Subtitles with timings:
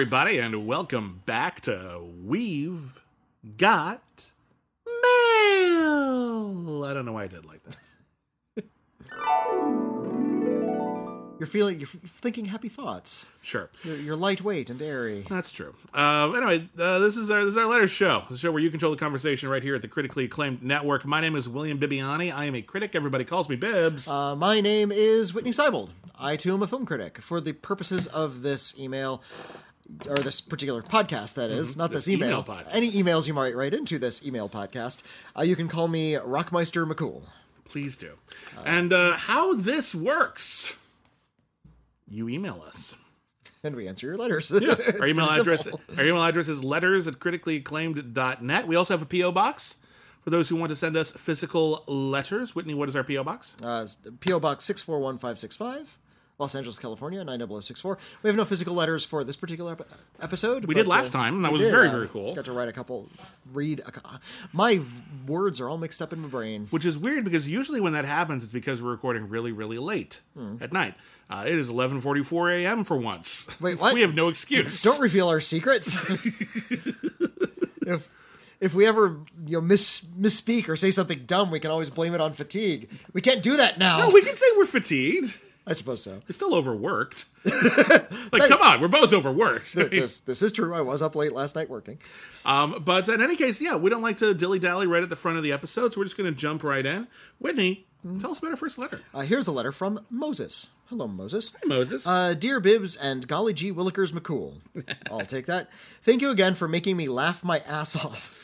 [0.00, 2.98] Everybody, and welcome back to We've
[3.58, 4.30] Got
[4.86, 6.84] Mail.
[6.86, 8.64] I don't know why I did like that.
[11.38, 13.26] You're feeling, you're thinking happy thoughts.
[13.42, 15.26] Sure, You're, you're lightweight and airy.
[15.28, 15.74] that's true.
[15.92, 18.24] Uh, anyway, uh, this is our this is our letter show.
[18.30, 21.06] The show where you control the conversation right here at the critically acclaimed network.
[21.06, 22.30] My name is William Bibbiani.
[22.34, 22.94] I am a critic.
[22.94, 24.06] Everybody calls me Bibbs.
[24.06, 25.88] Uh, my name is Witney Seibold.
[26.18, 27.18] I too am a film critic.
[27.22, 29.22] For the purposes of this email,
[30.08, 32.62] or this particular podcast, that is, not this, This email email.
[32.70, 35.02] Any emails you might write into this email podcast,
[35.36, 37.24] uh, you can call me Rockmeister McCool.
[37.64, 38.14] Please do.
[38.64, 40.72] And uh, how this works?
[42.08, 42.96] You email us.
[43.62, 44.50] And we answer your letters.
[44.50, 44.74] Yeah.
[45.00, 45.80] Our email address simple.
[45.96, 48.66] our email address is letters at criticallyacclaimed.net.
[48.66, 49.32] We also have a P.O.
[49.32, 49.76] box
[50.22, 52.54] for those who want to send us physical letters.
[52.54, 53.22] Witney, what is our P.O.
[53.22, 53.56] box?
[53.62, 53.86] Uh,
[54.20, 54.40] P.O.
[54.40, 55.98] Box 641565,
[56.40, 57.98] Los Angeles, California, 90064.
[58.22, 59.86] We have no physical letters for this particular ep-
[60.20, 60.64] episode.
[60.64, 62.34] We did last time, and that was very, very cool.
[62.34, 63.08] Got to write a couple,
[63.52, 63.92] read a,
[64.52, 66.66] My v- words are all mixed up in my brain.
[66.70, 70.22] Which is weird because usually when that happens, it's because we're recording really, really late
[70.34, 70.56] Hmm.
[70.60, 70.94] at night.
[71.28, 72.82] Uh, it is 11:44 a.m.
[72.84, 73.46] for once.
[73.60, 73.94] Wait, what?
[73.94, 74.82] we have no excuse.
[74.82, 75.94] Don't reveal our secrets.
[77.86, 78.08] if
[78.60, 82.14] if we ever you know miss misspeak or say something dumb, we can always blame
[82.14, 82.88] it on fatigue.
[83.12, 83.98] We can't do that now.
[84.00, 85.38] No, we can say we're fatigued.
[85.70, 86.20] I suppose so.
[86.28, 87.26] We're still overworked.
[87.44, 89.72] like, come on, we're both overworked.
[89.74, 90.74] This this is true.
[90.74, 91.98] I was up late last night working.
[92.44, 95.16] Um, but in any case, yeah, we don't like to dilly dally right at the
[95.16, 97.06] front of the episode, so we're just going to jump right in.
[97.40, 97.84] Witney,
[98.18, 99.00] tell us about our first letter.
[99.14, 100.66] Uh, here's a letter from Moses.
[100.88, 101.54] Hello, Moses.
[101.64, 102.04] Moses.
[102.04, 104.58] Uh, dear Bibbs and golly gee Willikers McCool.
[105.10, 105.70] I'll take that.
[106.02, 108.36] Thank you again for making me laugh my ass off.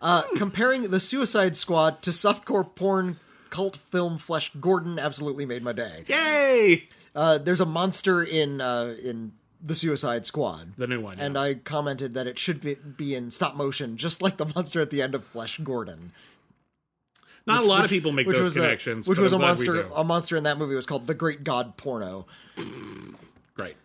[0.00, 3.18] Uh, comparing the Suicide Squad to softcore porn
[3.50, 6.04] cult film Flesh Gordon absolutely made my day.
[6.08, 6.84] Yay!
[7.14, 10.74] Uh, there's a monster in uh, in the Suicide Squad.
[10.78, 11.24] The new one, yeah.
[11.26, 14.80] And I commented that it should be, be in stop motion, just like the monster
[14.80, 16.12] at the end of Flesh Gordon.
[17.46, 19.06] Not a lot of people make those connections.
[19.06, 19.82] A, which was I'm a monster.
[19.94, 22.26] A monster in that movie was called the Great God Porno,
[23.54, 23.76] Great.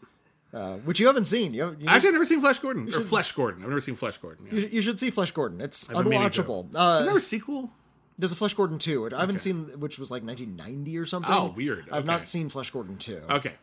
[0.53, 1.53] uh, which you haven't seen.
[1.53, 2.87] You, you, Actually, I've never seen Flash Gordon.
[2.89, 3.63] Or Flesh Gordon.
[3.63, 4.45] I've never seen Flesh Gordon.
[4.51, 4.59] Yeah.
[4.59, 5.61] you, you should see Flesh Gordon.
[5.61, 6.69] It's I've been meaning unwatchable.
[6.69, 7.71] Is Uh, there a sequel?
[8.17, 9.09] There's a Flesh Gordon two.
[9.13, 11.33] I haven't seen, which was like 1990 or something.
[11.33, 11.87] Oh, weird.
[11.91, 13.21] I've not seen Flesh Gordon two.
[13.29, 13.53] Okay.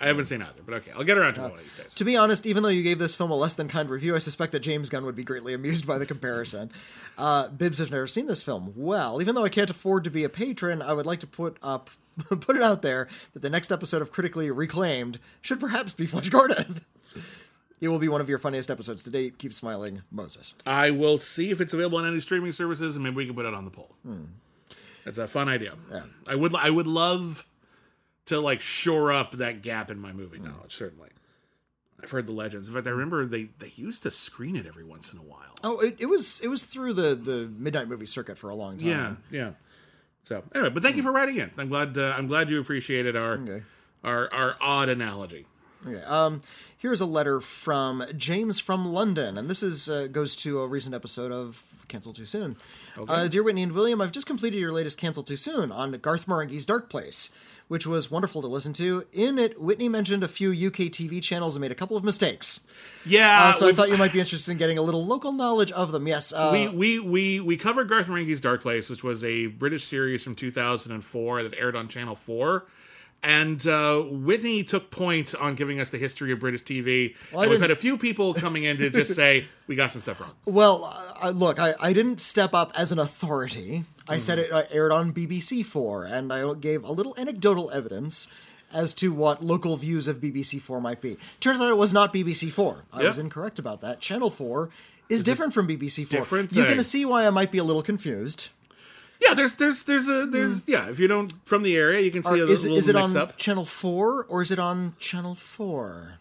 [0.00, 0.90] I haven't seen either, but okay.
[0.92, 1.94] I'll get around to it one of these days.
[1.94, 4.18] To be honest, even though you gave this film a less than kind review, I
[4.18, 6.70] suspect that James Gunn would be greatly amused by the comparison.
[7.16, 8.72] Uh, Bibbs have never seen this film.
[8.76, 11.56] Well, even though I can't afford to be a patron, I would like to put
[11.62, 11.90] up
[12.40, 16.28] put it out there that the next episode of Critically Reclaimed should perhaps be Flesh
[16.28, 16.82] Gordon.
[17.82, 19.36] it will be one of your funniest episodes to date.
[19.36, 20.54] Keep smiling, Moses.
[20.64, 23.44] I will see if it's available on any streaming services, and maybe we can put
[23.44, 23.94] it on the poll.
[24.04, 24.24] Hmm.
[25.04, 25.74] That's a fun idea.
[26.26, 26.54] I would.
[26.54, 27.44] I would love
[28.26, 30.44] to like shore up that gap in my movie Hmm.
[30.44, 30.76] knowledge.
[30.76, 31.10] Certainly,
[32.02, 32.68] I've heard the legends.
[32.68, 35.56] In fact, I remember they they used to screen it every once in a while.
[35.64, 38.78] Oh, it, it was it was through the the midnight movie circuit for a long
[38.78, 38.88] time.
[38.88, 39.50] Yeah, yeah.
[40.24, 41.50] So anyway, but thank you for writing in.
[41.58, 41.98] I'm glad.
[41.98, 43.62] Uh, I'm glad you appreciated our Okay.
[44.04, 45.46] our our odd analogy.
[45.86, 46.02] Okay.
[46.04, 46.42] Um,
[46.78, 50.94] here's a letter from James from London, and this is uh, goes to a recent
[50.94, 52.56] episode of Cancel Too Soon.
[53.08, 56.26] Uh, Dear Witney and William, I've just completed your latest Cancel Too Soon on Garth
[56.26, 57.30] Marenghi's Dark Place,
[57.68, 59.06] which was wonderful to listen to.
[59.12, 62.60] In it, Witney mentioned a few UK TV channels and made a couple of mistakes.
[63.04, 63.48] Yeah.
[63.48, 65.90] Uh, so I thought you might be interested in getting a little local knowledge of
[65.90, 66.06] them.
[66.06, 66.32] Yes.
[66.32, 70.22] Uh, we, we we we covered Garth Marenghi's Dark Place, which was a British series
[70.22, 72.66] from 2004 that aired on Channel 4.
[73.24, 77.14] And uh, Witney took point on giving us the history of British TV.
[77.36, 80.00] I and we've had a few people coming in to just say we got some
[80.00, 80.32] stuff wrong.
[80.44, 80.92] Well,
[81.22, 83.84] uh, look, I, I didn't step up as an authority.
[84.08, 84.54] I said Mm-hmm.
[84.56, 88.26] it uh, aired on BBC Four, and I gave a little anecdotal evidence
[88.72, 91.16] as to what local views of BBC Four might be.
[91.38, 92.84] Turns out it was not BBC Four.
[92.92, 93.08] I Yeah.
[93.08, 94.00] was incorrect about that.
[94.00, 94.70] Channel Four
[95.08, 96.20] is different from BBC Four.
[96.20, 98.48] different You're going to see why I might be a little confused.
[99.24, 100.88] Yeah, there's there's there's a there's yeah.
[100.90, 102.94] If you don't from the area, you can see Or a is, little is it
[102.94, 103.36] mix on up.
[103.38, 106.18] Channel Four or is it on Channel Four?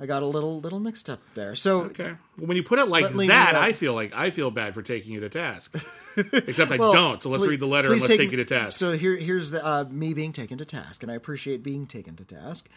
[0.00, 1.56] I got a little little mixed up there.
[1.56, 2.14] So Okay.
[2.38, 4.50] Well, when you put it like Let me, that, uh, I feel like I feel
[4.52, 5.74] bad for taking you to task.
[6.32, 7.20] Except I Well, don't.
[7.20, 8.78] So let's please- read the letter please and let's take- take you to task.
[8.78, 12.14] So here, here's the, uh, me being taken to task, and I appreciate being taken
[12.16, 12.68] to task.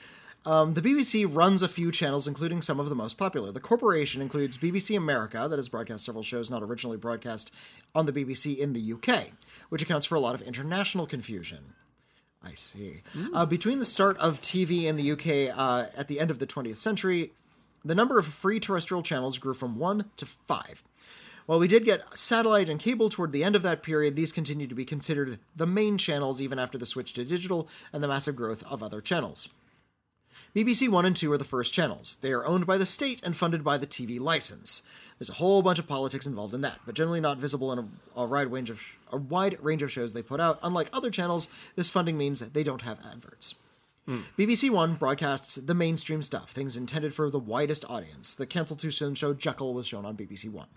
[0.43, 3.51] Um, the BBC runs a few channels, including some of the most popular.
[3.51, 7.53] The corporation includes BBC America, that has broadcast several shows not originally broadcast
[7.93, 9.31] on the BBC in the UK,
[9.69, 11.73] which accounts for a lot of international confusion.
[12.43, 13.01] I see.
[13.33, 16.47] Uh, between the start of TV in the UK uh, at the end of the
[16.47, 17.33] 20th century,
[17.85, 20.81] the number of free terrestrial channels grew from one to five.
[21.45, 24.69] While we did get satellite and cable toward the end of that period, these continued
[24.69, 28.35] to be considered the main channels even after the switch to digital and the massive
[28.35, 29.49] growth of other channels.
[30.53, 32.17] BBC 1 and 2 are the first channels.
[32.21, 34.83] They are owned by the state and funded by the TV license.
[35.17, 37.87] There's a whole bunch of politics involved in that, but generally not visible in a,
[38.17, 38.81] a wide range of
[39.13, 40.59] a wide range of shows they put out.
[40.61, 43.55] Unlike other channels, this funding means they don't have adverts.
[44.37, 48.35] BBC One broadcasts the mainstream stuff, things intended for the widest audience.
[48.35, 50.67] The cancelled too soon show Jekyll was shown on BBC One.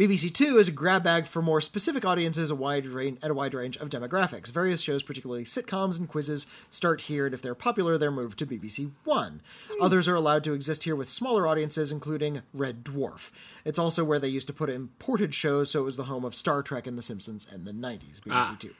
[0.00, 3.34] BBC Two is a grab bag for more specific audiences, a wide range and a
[3.34, 4.50] wide range of demographics.
[4.50, 8.46] Various shows, particularly sitcoms and quizzes, start here, and if they're popular, they're moved to
[8.46, 9.42] BBC One.
[9.68, 9.82] Hmm.
[9.82, 13.30] Others are allowed to exist here with smaller audiences, including Red Dwarf.
[13.66, 16.34] It's also where they used to put imported shows, so it was the home of
[16.34, 18.20] Star Trek and The Simpsons in the 90s.
[18.20, 18.56] BBC ah.
[18.58, 18.74] Two.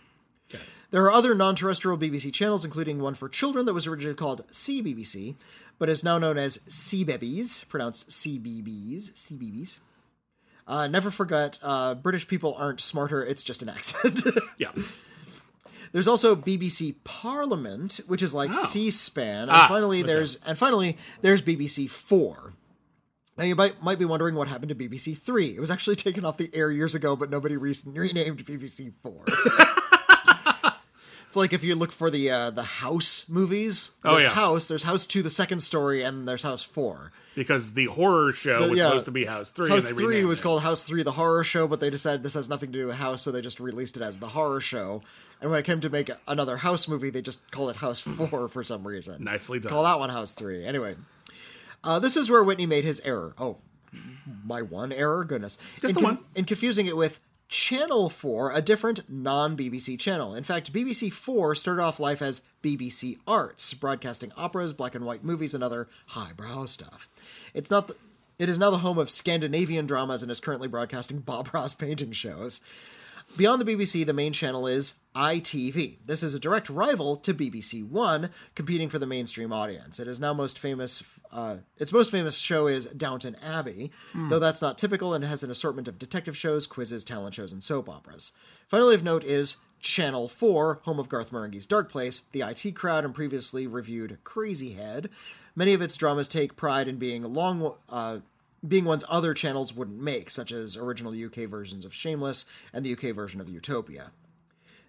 [0.90, 4.50] There are other non terrestrial BBC channels, including one for children that was originally called
[4.52, 5.36] CBBC,
[5.78, 9.12] but is now known as CBeebies, pronounced CBBs.
[9.12, 9.80] CBeebies.
[10.70, 14.20] Uh, never forget, uh, British people aren't smarter, it's just an accent.
[14.56, 14.70] Yeah.
[15.90, 20.06] there's also BBC Parliament, which is like C-SPAN, and Ah, finally okay.
[20.06, 22.52] there's and finally there's BBC Four.
[23.36, 25.56] Now you might might be wondering what happened to BBC Three.
[25.56, 29.24] It was actually taken off the air years ago, but nobody re- renamed BBC Four.
[31.30, 33.92] it's like if you look for the uh, the House movies.
[34.04, 34.30] Oh, There's yeah.
[34.30, 34.66] House.
[34.66, 37.12] There's House Two, the second story, and there's House Four.
[37.36, 38.88] Because the horror show was yeah.
[38.88, 39.70] supposed to be House 3.
[39.70, 40.42] House and they Three was it.
[40.42, 42.96] called House Three: The Horror Show, but they decided this has nothing to do with
[42.96, 45.02] House, so they just released it as the Horror Show.
[45.40, 48.48] And when it came to make another House movie, they just called it House Four
[48.48, 49.22] for some reason.
[49.22, 49.70] Nicely done.
[49.70, 50.64] Call that one House Three.
[50.64, 50.96] Anyway,
[51.84, 53.34] uh, this is where Witney made his error.
[53.38, 53.58] Oh,
[54.44, 55.24] my one error.
[55.24, 56.18] Goodness, Just in, the one.
[56.34, 60.36] in confusing it with Channel 4, a different non BBC channel.
[60.36, 65.24] In fact, BBC 4 started off life as BBC Arts, broadcasting operas, black and white
[65.24, 67.08] movies, and other highbrow stuff.
[67.52, 67.96] It's not the,
[68.38, 72.12] it is now the home of Scandinavian dramas and is currently broadcasting Bob Ross painting
[72.12, 72.60] shows.
[73.36, 76.04] Beyond the BBC, the main channel is ITV.
[76.04, 79.98] This is a direct rival to BBC One, competing for the mainstream audience.
[79.98, 81.02] It is now most famous.
[81.32, 85.50] Uh, its most famous show is Downton Abbey, though that's not typical and has an
[85.50, 88.32] assortment of detective shows, quizzes, talent shows, and soap operas.
[88.68, 93.04] Finally, of note is Channel 4, home of Garth Marenghi's Dark Place, the IT crowd,
[93.04, 95.08] and previously reviewed Crazyhead.
[95.56, 98.18] Many of its dramas take pride in being long, uh,
[98.66, 102.92] being ones other channels wouldn't make, such as original UK versions of Shameless and the
[102.92, 104.12] UK version of Utopia.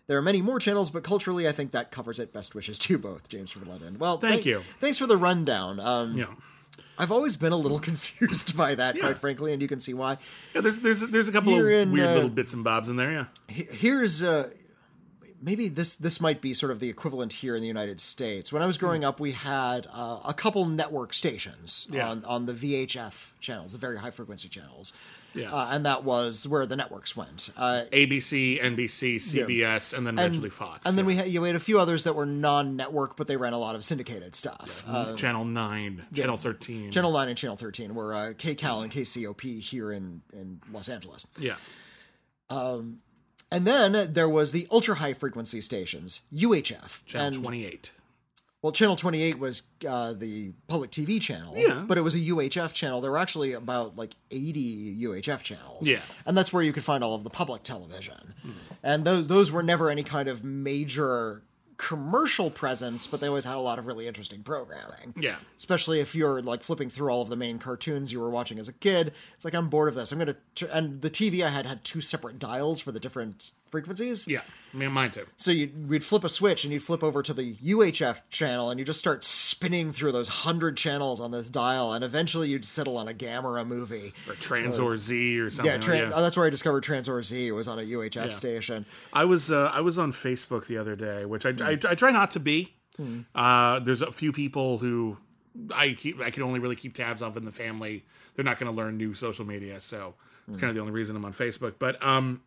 [0.07, 2.33] There are many more channels, but culturally, I think that covers it.
[2.33, 3.97] Best wishes to both, James from London.
[3.97, 4.63] Well, Thank you.
[4.79, 5.79] Thanks for the rundown.
[5.79, 6.25] Um, Yeah.
[6.97, 9.01] I've always been a little confused by that, Yeah.
[9.03, 10.17] quite frankly, and you can see why.
[10.53, 12.89] Yeah, there's there's there's a couple Here of in, weird uh, little bits and bobs
[12.89, 13.25] in there, yeah.
[13.47, 14.49] Here's uh,
[15.41, 18.51] maybe this this might be sort of the equivalent here in the United States.
[18.53, 22.09] When I was growing up, we had uh, a couple network stations Yeah.
[22.09, 24.93] on on the VHF channels, the very high frequency channels.
[25.33, 25.49] Yeah.
[25.53, 27.51] Uh, and that was where the networks went.
[27.55, 30.85] Uh, ABC, NBC, CBS, and then eventually Fox.
[30.85, 33.53] and then we had you had a few others that were non-network, but they ran
[33.53, 34.83] a lot of syndicated stuff.
[34.85, 36.91] Uh, Channel 9, Channel 13.
[36.91, 41.25] Channel Nine and Channel Thirteen were uh, KCAL and KCOP here in in Los Angeles.
[41.39, 41.55] Yeah.
[43.51, 47.05] And then there was the ultra high frequency stations, UHF.
[47.05, 47.91] Channel and 28.
[48.61, 51.83] Well, Channel 28 was uh, the public TV channel, Yeah.
[51.87, 53.01] but it was a UHF channel.
[53.01, 55.89] There were actually about like 80 UHF channels.
[55.89, 56.01] Yeah.
[56.27, 58.35] And that's where you could find all of the public television.
[58.83, 61.41] And those, those were never any kind of major
[61.81, 65.15] commercial presence, but they always had a lot of really interesting programming.
[65.19, 65.37] Yeah.
[65.57, 68.67] Especially if you're like flipping through all of the main cartoons you were watching as
[68.67, 69.13] a kid.
[69.33, 70.11] It's like, I'm bored of this.
[70.11, 70.75] I'm going to.
[70.75, 74.27] And the TV I had had two separate dials for the different frequencies.
[74.27, 74.41] Yeah.
[74.73, 75.25] I mean, mine too.
[75.37, 78.79] So you we'd flip a switch and you'd flip over to the UHF channel and
[78.79, 82.97] you just start spinning through those hundred channels on this dial, and eventually you'd settle
[82.97, 84.13] on a Gamera movie.
[84.27, 85.65] Or Tranzor Z or something.
[85.65, 87.47] Yeah, like- tran- oh, that's where I discovered Tranzor Z.
[87.47, 88.31] It was on a UHF Yeah.
[88.31, 88.85] station.
[89.11, 92.11] I was uh, I was on Facebook the other day, which I, I, I try
[92.11, 92.75] not to be.
[93.33, 95.17] Uh, there's a few people who
[95.73, 98.05] I keep I can only really keep tabs of in the family.
[98.35, 100.13] They're not going to learn new social media, so
[100.47, 101.75] it's kind of the only reason I'm on Facebook.
[101.79, 102.41] But um,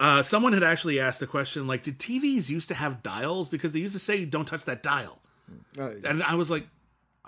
[0.00, 3.72] uh, someone had actually asked a question like, did TVs used to have dials because
[3.72, 5.20] they used to say don't touch that dial,
[5.78, 6.66] Uh, and I was like,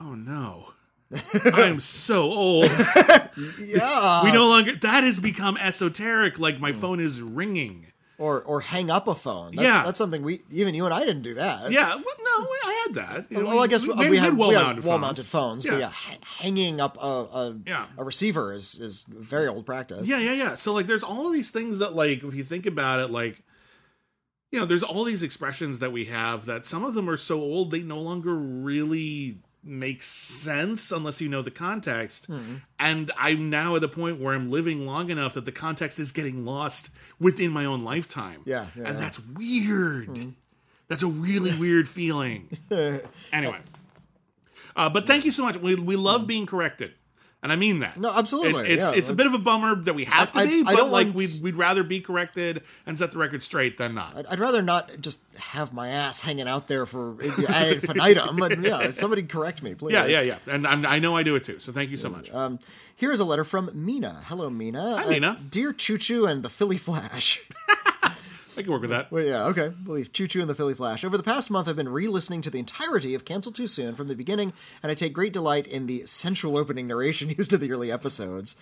[0.01, 0.71] oh no.
[1.55, 2.71] I'm so old.
[3.59, 4.75] yeah, We no longer.
[4.77, 6.39] That has become esoteric.
[6.39, 7.87] Like my phone is ringing.
[8.19, 9.53] Or or hang up a phone.
[9.53, 9.83] That's, Yeah.
[9.85, 11.71] that's something we even you and I didn't do that.
[11.71, 13.27] Yeah, well, no, I had that.
[13.31, 15.73] You know, Well, I guess we, we, had had, we wall-mounted had wall-mounted phones, but
[15.75, 15.79] Yeah.
[15.79, 17.87] yeah, ha- hanging up a a, Yeah.
[17.97, 20.07] a receiver is is very old practice.
[20.09, 20.55] Yeah, yeah, yeah.
[20.57, 23.43] So like, there's all these things that like, if you think about it, like,
[24.51, 27.41] you know, there's all these expressions that we have that some of them are so
[27.41, 32.27] old they no longer really make sense unless you know the context.
[32.27, 32.57] Hmm.
[32.79, 36.13] And I'm now at a point where I'm living long enough that the context is
[36.13, 38.43] getting lost within my own lifetime.
[38.45, 39.05] Yeah, yeah, and yeah.
[39.05, 40.35] that's weird.
[40.89, 42.49] That's a really weird feeling.
[43.33, 43.59] Anyway,
[44.77, 45.57] uh, but thank you so much.
[45.57, 46.93] We we love being corrected,
[47.43, 47.97] and I mean that.
[47.97, 48.93] No, absolutely, It- it's yeah.
[48.95, 50.91] it's a bit of a bummer that we have to I- be, I but don't
[50.91, 54.17] like we'd we'd rather be corrected and set the record straight than not.
[54.17, 57.17] I'd, I'd rather not just have my ass hanging out there for
[57.49, 58.37] ad infinitum.
[58.37, 59.93] But yeah, somebody correct me, please.
[59.95, 60.39] Yeah, yeah, yeah.
[60.47, 61.59] And I'm, I know I do it too.
[61.61, 62.33] So thank you so much.
[62.33, 62.59] Um,
[62.97, 64.23] here's a letter from Mina.
[64.27, 64.97] Hello, Mina.
[64.99, 65.39] Hi, Mina.
[65.49, 67.41] Dear Choo Choo and the Philly Flash.
[68.59, 69.11] I can work with that.
[69.13, 69.67] Well, yeah, okay.
[69.67, 71.05] I believe Choo Choo and the Philly Flash.
[71.05, 74.09] Over the past month, I've been re-listening to the entirety of Cancel Too Soon from
[74.09, 77.71] the beginning, and I take great delight in the central opening narration used in the
[77.73, 78.57] early episodes.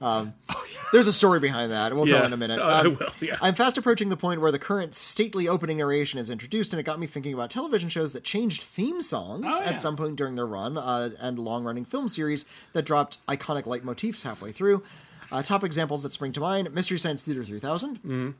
[0.00, 0.34] Um,
[0.92, 1.92] There's a story behind that.
[1.92, 2.16] and We'll Oh, Yeah.
[2.18, 2.58] tell in a minute.
[2.60, 3.36] Uh, I Um, will, yeah.
[3.40, 6.82] I'm fast approaching the point where the current stately opening narration is introduced, and it
[6.82, 9.70] got me thinking about television shows that changed theme songs Oh, yeah.
[9.70, 14.22] at some point during their run, uh, and long-running film series that dropped iconic leitmotifs
[14.22, 14.82] halfway through.
[15.30, 18.30] Uh, top examples that spring to mind: Mystery Science Theater 3000 Mm-hmm.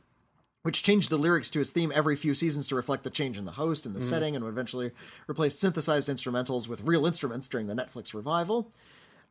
[0.63, 3.45] Which changed the lyrics to its theme every few seasons to reflect the change in
[3.45, 4.91] the host and the setting, and would eventually
[5.29, 8.71] replace synthesized instrumentals with real instruments during the Netflix revival.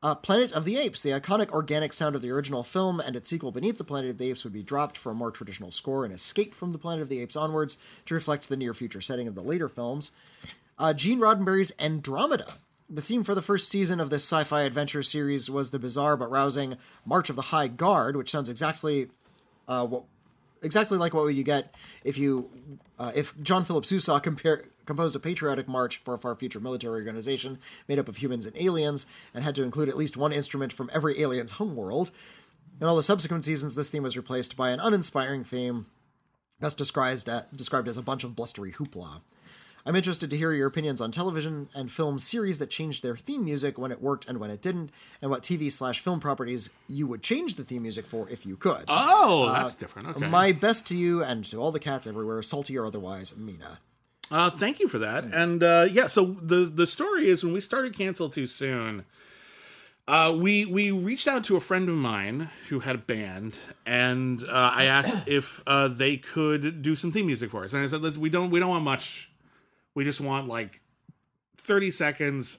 [0.02, 3.28] Uh, Planet of the Apes, the iconic organic sound of the original film and its
[3.28, 6.04] sequel Beneath the Planet of the Apes would be dropped for a more traditional score
[6.04, 9.28] and escape from the Planet of the Apes onwards to reflect the near future setting
[9.28, 10.10] of the later films.
[10.78, 12.54] Uh, Gene Roddenberry's Andromeda.
[12.90, 16.16] The theme for the first season of this sci fi adventure series was the bizarre
[16.16, 19.08] but rousing March of the High Guard, which sounds exactly
[19.68, 20.02] uh, what
[20.62, 22.50] exactly like what you get if you
[22.98, 27.58] uh, if John Philip Sousa composed a patriotic march for a far future military organization
[27.88, 30.90] made up of humans and aliens and had to include at least one instrument from
[30.92, 32.10] every alien's homeworld.
[32.80, 35.86] In all the subsequent seasons, this theme was replaced by an uninspiring theme,
[36.60, 39.20] best described, uh, described as a bunch of blustery hoopla.
[39.84, 43.44] I'm interested to hear your opinions on television and film series that changed their theme
[43.44, 47.06] music when it worked and when it didn't, and what TV slash film properties you
[47.06, 48.84] would change the theme music for if you could.
[48.88, 50.08] Oh, that's different.
[50.08, 50.28] Okay.
[50.28, 53.80] My best to you and to all the cats everywhere, salty or otherwise, Mina.
[54.30, 55.24] Uh, thank you for that.
[55.24, 59.04] And uh, yeah, so the the story is when we started cancel too soon.
[60.08, 64.42] Uh, we we reached out to a friend of mine who had a band, and
[64.44, 67.72] uh, I asked if uh, they could do some theme music for us.
[67.72, 69.30] And I said, "Listen, we don't we don't want much.
[69.94, 70.80] We just want like
[71.58, 72.58] thirty seconds,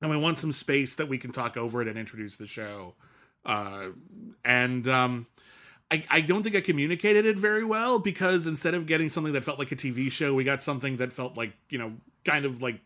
[0.00, 2.94] and we want some space that we can talk over it and introduce the show."
[3.44, 3.88] Uh,
[4.44, 5.26] and um,
[5.90, 9.44] I, I don't think I communicated it very well because instead of getting something that
[9.44, 11.92] felt like a TV show, we got something that felt like, you know,
[12.24, 12.80] kind of like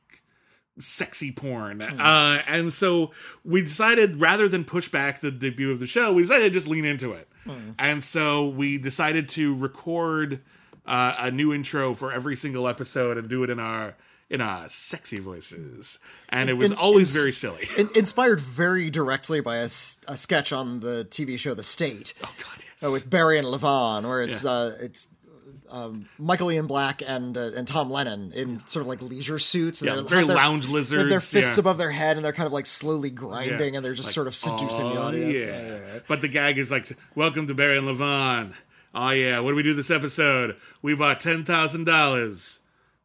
[0.79, 1.83] sexy porn.
[1.83, 3.13] Uh, and so
[3.45, 6.69] we decided rather than push back the debut of the show, we decided to just
[6.69, 7.29] lean into it.
[7.79, 10.41] And so we decided to record
[10.87, 13.97] uh, a new intro for every single episode and do it in our
[14.29, 16.01] in our sexy voices.
[16.29, 17.69] And it was In- always very silly.
[17.79, 22.33] In- inspired very directly by a, a, sketch on the TV show The State oh
[22.39, 22.89] god, yes.
[22.89, 24.51] uh, with Barry and Levon, where it's Yeah.
[24.51, 25.09] uh, it's
[25.71, 29.81] um, Michael Ian Black and uh, and Tom Lennon in sort of like leisure suits.
[29.83, 31.61] And Yeah, they very their- lounge have their fists yeah.
[31.61, 33.15] above their head, and they're kind of like slowly Yeah.
[33.15, 35.43] grinding, and they're just Like, sort of seducing the "Oh, audience.
[35.43, 35.49] Yeah.
[35.49, 35.99] Yeah, yeah, yeah.
[36.09, 38.55] But the gag is like, "Welcome to Barry and Levon."
[38.97, 40.57] Oh yeah, what do we do this episode?
[40.81, 42.61] We bought ten thousand dollars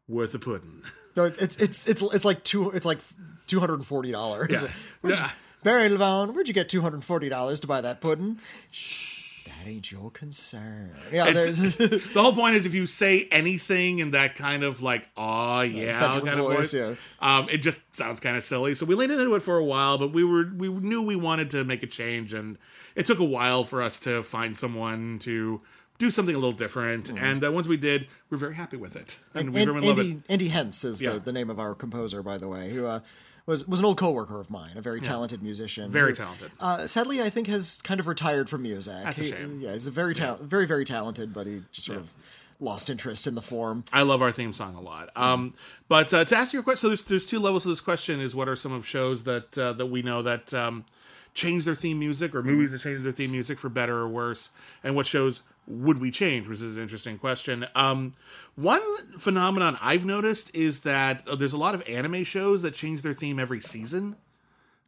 [0.08, 0.84] worth of pudding.
[1.14, 3.00] No, it's it's it's it's, it's like two it's like
[3.46, 4.50] two hundred and forty dollars.
[4.50, 4.70] Yeah.
[5.04, 5.30] Yeah.
[5.62, 8.40] Barry Levon, where'd you get two hundred and forty dollars to buy that pudding?
[8.72, 10.96] Shh, that ain't your concern.
[11.12, 15.60] Yeah, the whole point is if you say anything in that kind of like, "Oh
[15.60, 16.96] yeah," kind of voice, voice, yeah.
[17.20, 18.74] um, it just sounds kind of silly.
[18.74, 21.50] So we leaned into it for a while, but we were we knew we wanted
[21.50, 22.58] to make a change, and
[22.96, 25.60] it took a while for us to find someone to
[26.02, 27.10] do something a little different.
[27.12, 30.00] And uh, once we did, we're very happy with it, and, we An- really love
[30.00, 30.02] it.
[30.02, 31.12] Andy Andy Hentz is Yeah.
[31.14, 33.00] the, the name of our composer, by the way, who uh,
[33.46, 35.90] was was an old coworker of mine, a very talented musician.
[35.92, 36.52] Very who, talented.
[36.60, 38.94] Uh, sadly, I think has kind of retired from music.
[39.04, 39.60] That's a shame.
[39.62, 42.14] yeah, he's a very ta- very very talented, but he just sort of
[42.60, 43.84] lost interest in the form.
[43.92, 45.10] I love our theme song a lot.
[45.16, 45.54] Um,
[45.88, 48.36] but uh, to ask your question, so there's there's two levels to this question: is
[48.36, 50.86] what are some of shows that uh, that we know that um,
[51.34, 54.52] change their theme music, or movies that change their theme music for better or worse,
[54.84, 56.48] and what shows would we change?
[56.48, 57.66] Which is an interesting question.
[57.76, 58.14] Um,
[58.56, 58.82] one
[59.18, 63.14] phenomenon I've noticed is that uh, there's a lot of anime shows that change their
[63.14, 64.16] theme every season.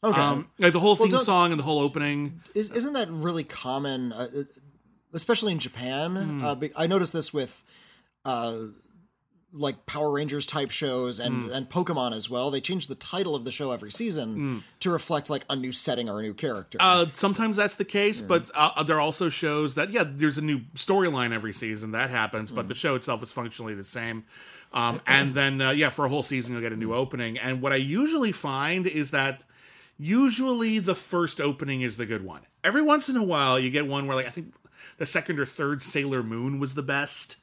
[0.04, 2.42] Okay, Um, like the whole theme don't- song and the whole opening.
[2.54, 4.44] Is, isn't that really common, uh, uh,
[5.14, 6.16] especially in Japan?
[6.16, 6.46] Hmm.
[6.46, 7.64] Uh, I noticed this with
[8.26, 8.56] uh,
[9.56, 11.54] like Power Rangers type shows and, Hmm.
[11.54, 12.50] and Pokemon as well.
[12.50, 16.10] They change the title of the show every season to reflect like a new setting
[16.10, 16.80] or a new character.
[16.82, 20.42] Uh, sometimes that's the case, but uh, there are also shows that yeah, there's a
[20.42, 24.24] new storyline every season that happens, but the show itself is functionally the same.
[24.74, 27.38] Um, and then uh, yeah, for a whole season you'll get a new opening.
[27.38, 29.44] And what I usually find is that
[29.98, 32.42] usually the first opening is the good one.
[32.64, 34.54] Every once in a while you get one where like I think
[34.98, 37.38] the second or third Sailor Moon was the best.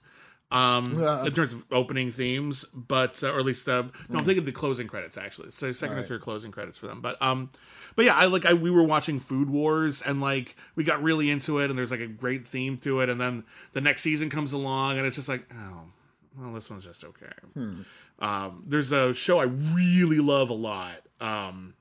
[0.52, 4.24] Um, Uh, in terms of opening themes, but uh, or at least uh, no, I'm
[4.24, 5.50] thinking the closing credits actually.
[5.50, 7.00] So second or third closing credits for them.
[7.00, 7.50] But um,
[7.94, 11.30] but yeah, I like I we were watching Food Wars and like we got really
[11.30, 14.28] into it, and there's like a great theme to it, and then the next season
[14.30, 15.82] comes along, and it's just like oh,
[16.38, 17.32] well, this one's just okay.
[18.18, 21.00] Um, there's a show I really love a lot.
[21.20, 21.74] Um,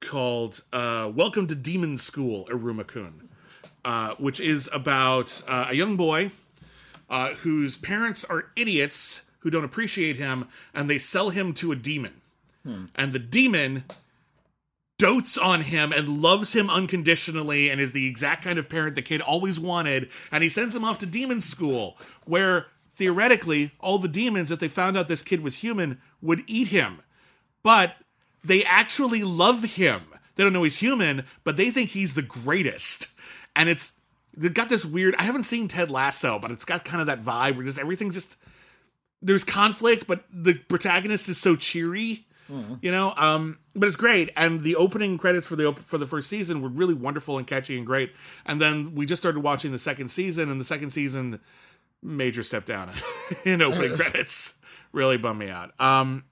[0.00, 3.28] called uh, Welcome to Demon School, Iruma-kun,
[3.84, 6.30] uh, which is about uh, a young boy
[7.08, 11.76] uh, whose parents are idiots who don't appreciate him, and they sell him to a
[11.76, 12.20] demon.
[12.94, 13.84] And the demon
[14.98, 19.02] dotes on him and loves him unconditionally and is the exact kind of parent the
[19.02, 20.08] kid always wanted.
[20.32, 24.68] And he sends him off to demon school, where theoretically, all the demons, if they
[24.68, 27.00] found out this kid was human, would eat him.
[27.62, 27.96] But
[28.42, 30.02] they actually love him.
[30.36, 33.08] They don't know he's human, but they think he's the greatest.
[33.54, 33.92] And it's
[34.36, 35.14] they've got this weird.
[35.18, 38.14] I haven't seen Ted Lasso, but it's got kind of that vibe where just everything's
[38.14, 38.36] just
[39.22, 42.26] there's conflict, but the protagonist is so cheery.
[42.50, 42.74] Mm-hmm.
[42.82, 46.06] You know, um, but it's great, and the opening credits for the op- for the
[46.06, 48.12] first season were really wonderful and catchy and great.
[48.44, 51.40] And then we just started watching the second season, and the second season
[52.02, 52.90] major step down
[53.46, 54.58] in opening credits
[54.92, 55.72] really bummed me out.
[55.80, 56.24] Um,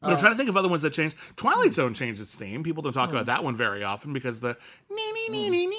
[0.00, 1.16] but I'm uh, trying to think of other ones that changed.
[1.36, 1.72] Twilight hmm.
[1.72, 2.64] Zone changed its theme.
[2.64, 3.16] People don't talk hmm.
[3.16, 4.56] about that one very often because the
[4.90, 5.70] nee, nee, nee, hmm.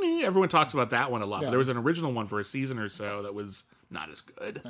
[0.00, 1.40] Nee, everyone talks about that one a lot.
[1.40, 1.50] But Yeah.
[1.50, 4.60] there was an original one for a season or so that was not as good,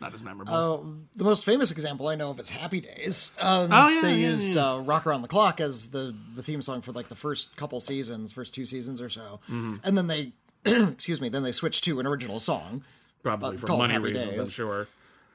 [0.00, 0.54] not as memorable.
[0.54, 0.78] Uh,
[1.18, 3.36] the most famous example I know of is Happy Days.
[3.40, 4.72] Um, Oh, yeah, they yeah, used yeah.
[4.74, 7.80] Uh, "Rock Around the Clock" as the the theme song for like the first couple
[7.80, 9.76] seasons, first two seasons or so, Mm-hmm.
[9.82, 10.32] and then they,
[10.64, 12.84] excuse me, then they switched to an original song.
[13.22, 14.88] Probably for money Happy reasons, I'm sure.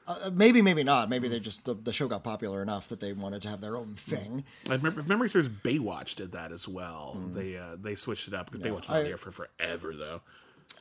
[0.08, 1.10] Uh, maybe, maybe not.
[1.10, 3.76] Maybe they just the, the show got popular enough that they wanted to have their
[3.76, 4.42] own thing.
[4.70, 7.20] I remember, if memory serves, Baywatch did that as well.
[7.34, 10.22] They uh, they switched it up because Baywatch was on the air for forever though.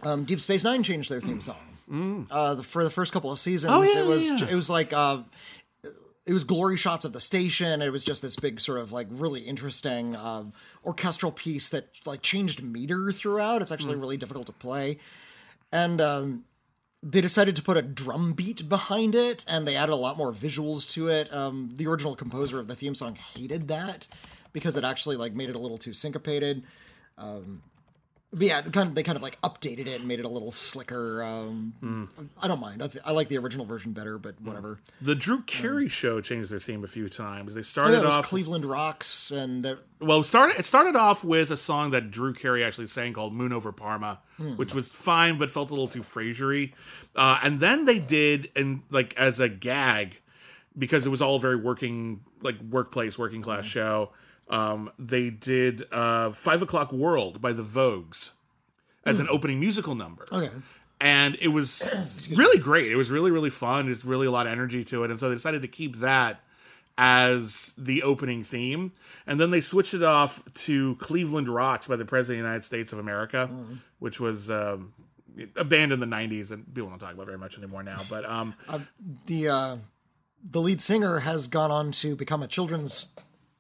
[0.02, 3.40] Um, Deep Space Nine changed their theme song uh, the, for the first couple of
[3.40, 3.74] seasons.
[3.74, 3.78] Mm.
[3.78, 4.52] Oh, yeah, it was yeah, yeah.
[4.52, 5.20] it was like uh,
[6.26, 7.82] it was glory shots of the station.
[7.82, 10.54] It was just this big sort of like really interesting um,
[10.86, 13.62] orchestral piece that like changed meter throughout.
[13.62, 14.02] It's actually Mm.
[14.02, 15.00] really difficult to play,
[15.72, 16.44] and um,
[17.10, 20.34] they decided to put a drum beat behind it, and they added a lot more
[20.34, 21.34] visuals to it.
[21.34, 24.10] Um, the original composer of the theme song hated that
[24.52, 26.64] because it actually like made it a little too syncopated.
[27.18, 27.62] But
[28.40, 30.52] yeah, they kind of, they kind of like updated it and made it a little
[30.52, 31.24] slicker.
[31.24, 32.10] Um,
[32.42, 32.84] I don't mind.
[32.84, 34.80] I, th- I like the original version better, but whatever.
[35.02, 37.54] The Drew Carey show changed their theme a few times.
[37.56, 41.52] They Oh, started yeah, off Cleveland Rocks, and uh, well, started it started off with
[41.52, 44.56] a song that Drew Carey actually sang called "Moon Over Parma," Hmm.
[44.58, 46.74] which was fine but felt a little too Frasiery.
[47.16, 50.20] Uh, and then they did, and like as a gag,
[50.78, 53.70] because it was all very working, like workplace, working class Hmm.
[53.70, 54.12] show.
[54.50, 58.32] Um, they did uh, Five O'clock World by the Vogues
[59.06, 60.36] as an opening musical number Hmm.
[60.36, 60.50] okay,
[61.02, 62.92] and it was really great.
[62.92, 63.86] It was really really fun.
[63.88, 66.40] There's really a lot of energy to it, and so they decided to keep that
[66.98, 68.92] as the opening theme,
[69.28, 72.66] and then they switched it off to "Cleveland Rocks" by the President of the United
[72.66, 73.50] States of America,
[74.00, 74.94] which was um,
[75.56, 78.02] a band in the '90s and people don't talk about very much anymore now.
[78.10, 78.56] But um,
[79.28, 79.78] the uh,
[80.50, 83.14] the lead singer has gone on to become a children's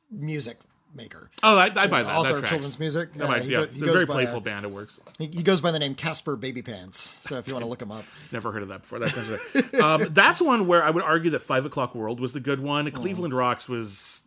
[0.10, 0.58] music
[0.95, 2.15] maker, oh, I, I buy that.
[2.15, 3.13] author that of children's music.
[3.13, 4.65] That might- yeah, go- he they're a very playful uh, band.
[4.65, 5.00] It works.
[5.19, 7.15] he he goes by the name Casper Babypants.
[7.28, 9.00] So if you want to look him up, Never heard of that before.
[9.00, 9.82] That's interesting.
[9.82, 12.89] um, that's one where I would argue that Five O'clock World was the good one.
[12.91, 14.23] Cleveland Rocks was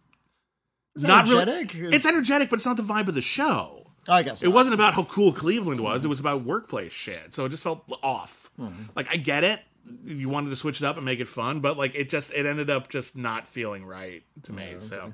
[0.97, 1.75] not energetic?
[1.75, 1.97] really.
[1.97, 3.77] It's energetic, but it's not the vibe of the show.
[4.09, 4.55] I guess It not.
[4.55, 6.05] wasn't about how cool Cleveland was.
[6.05, 7.35] It was about workplace shit.
[7.35, 8.51] So it just felt off.
[8.97, 9.61] Like I get it.
[10.05, 12.47] You wanted to switch it up and make it fun, but like it just it
[12.47, 14.75] ended up just not feeling right to me.
[14.79, 15.13] So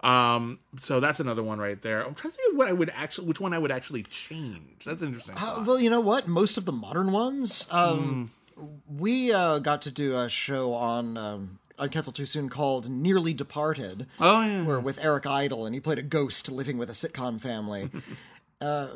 [0.00, 2.04] um so that's another one right there.
[2.06, 4.84] I'm trying to think of what I would actually which one I would actually change.
[4.84, 5.34] That's interesting.
[5.38, 6.28] Uh, well, you know what?
[6.28, 8.64] Most of the modern ones, um, Hmm.
[8.98, 13.32] we uh, got to do a show on um, on Cancel Too Soon called "Nearly
[13.32, 14.64] Departed," oh yeah.
[14.64, 17.88] where with Eric Idle, and he played a ghost living with a sitcom family.
[18.60, 18.88] uh,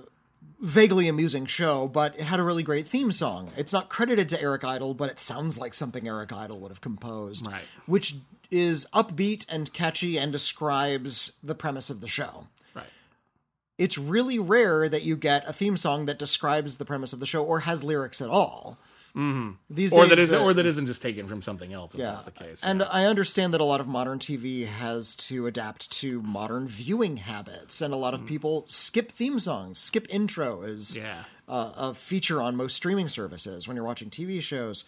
[0.63, 3.51] vaguely amusing show, but it had a really great theme song.
[3.57, 6.81] It's not credited to Eric Idle, but it sounds like something Eric Idle would have
[6.81, 7.65] composed, Right.
[7.87, 8.15] which
[8.51, 12.87] is upbeat and catchy and describes the premise of the show Right.
[13.79, 17.27] it's really rare that you get a theme song that describes the premise of the
[17.27, 18.79] show or has lyrics at all.
[19.17, 19.51] Mm-hmm.
[19.69, 22.01] These Or days, that is uh, or that isn't just taken from something else if
[22.01, 22.13] yeah.
[22.13, 22.63] that's the case.
[22.65, 27.19] And I understand that a lot of modern TV has to adapt to modern viewing
[27.19, 31.25] habits, and a lot of people skip theme songs, skip intro as yeah.
[31.47, 34.85] uh, a feature on most streaming services when you're watching TV shows.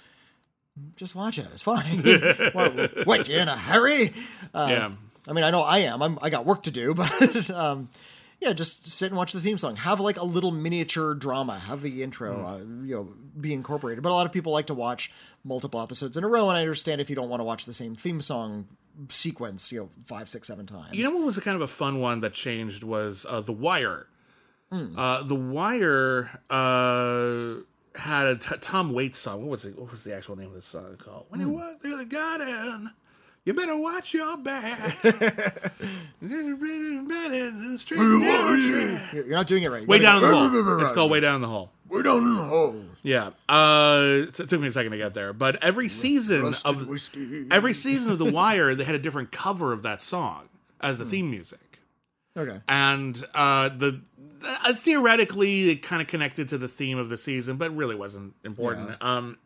[0.96, 1.98] Just watch it; it's fine.
[2.52, 4.14] what, what, you in a hurry?
[4.54, 4.90] Uh, yeah.
[5.28, 6.02] I mean, I know I am.
[6.02, 7.90] I'm, I got work to do, but um,
[8.40, 9.76] yeah, just sit and watch the theme song.
[9.76, 11.58] Have like a little miniature drama.
[11.58, 12.44] Have the intro, Hmm.
[12.46, 13.08] uh, you know,
[13.40, 14.02] be incorporated.
[14.02, 15.10] But a lot of people like to watch
[15.44, 17.72] multiple episodes in a row, and I understand if you don't want to watch the
[17.72, 18.66] same theme song
[19.08, 20.92] sequence, you know, five, six, seven times.
[20.92, 23.52] You know what was a kind of a fun one that changed was uh, The
[23.52, 24.06] Wire.
[24.70, 24.98] Hmm.
[24.98, 27.54] Uh, the Wire uh,
[27.98, 29.42] had a t- Tom Waits song.
[29.42, 29.78] What was it?
[29.78, 31.26] What was the actual name of this song called?
[31.28, 31.54] When you Hmm.
[31.54, 32.90] walk through the garden,
[33.44, 34.96] you better watch your back.
[36.20, 36.56] You're
[39.12, 39.82] you're not doing it right.
[39.82, 40.80] You Way gotta down in go, the hole.
[40.80, 41.70] It's called Way Down in the Hole.
[41.88, 42.80] Way down in the hole.
[43.02, 46.76] Yeah, uh, so it took me a second to get there, but every season Rusted
[46.76, 47.46] of whiskey.
[47.50, 50.48] every season of The Wire, they had a different cover of that song
[50.80, 51.60] as the theme music.
[52.36, 52.60] Okay.
[52.68, 54.00] and uh, the
[54.64, 58.34] uh, theoretically it kind of connected to the theme of the season, but really wasn't
[58.44, 59.00] important.
[59.00, 59.38] Um,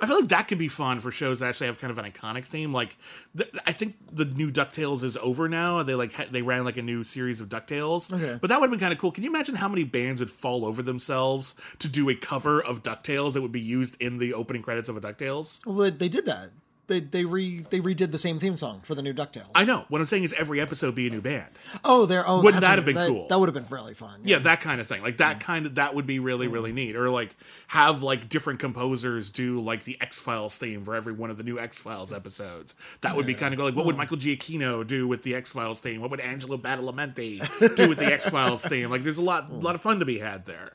[0.00, 2.04] I feel like that could be fun for shows that actually have kind of an
[2.10, 2.72] iconic theme.
[2.72, 2.96] Like,
[3.36, 5.82] th- I think the new Ducktales is over now.
[5.82, 8.38] They like ha- they ran like a new series of Ducktales, Okay.
[8.40, 9.10] but that would have been kind of cool.
[9.12, 12.82] Can you imagine how many bands would fall over themselves to do a cover of
[12.82, 15.64] Ducktales that would be used in the opening credits of a Ducktales?
[15.66, 16.50] Well, they, they did that.
[16.88, 19.50] They they re they redid the same theme song for the new Ducktales.
[19.54, 19.84] I know.
[19.88, 21.50] What I'm saying is every episode be a new band.
[21.84, 22.26] oh, there.
[22.26, 23.28] Oh, Wouldn't that have been that, cool?
[23.28, 24.20] That would have been really fun.
[24.24, 26.96] yeah that kind of thing like that kind of that would be really really neat
[26.96, 27.36] or like
[27.68, 31.58] have like different composers do like the x-files theme for every one of the new
[31.58, 35.22] x-files episodes that would be kind of go like what would michael giacchino do with
[35.22, 39.22] the x-files theme what would angelo badalamenti do with the x-files theme like there's a
[39.22, 40.72] lot a lot of fun to be had there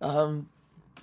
[0.00, 0.48] um,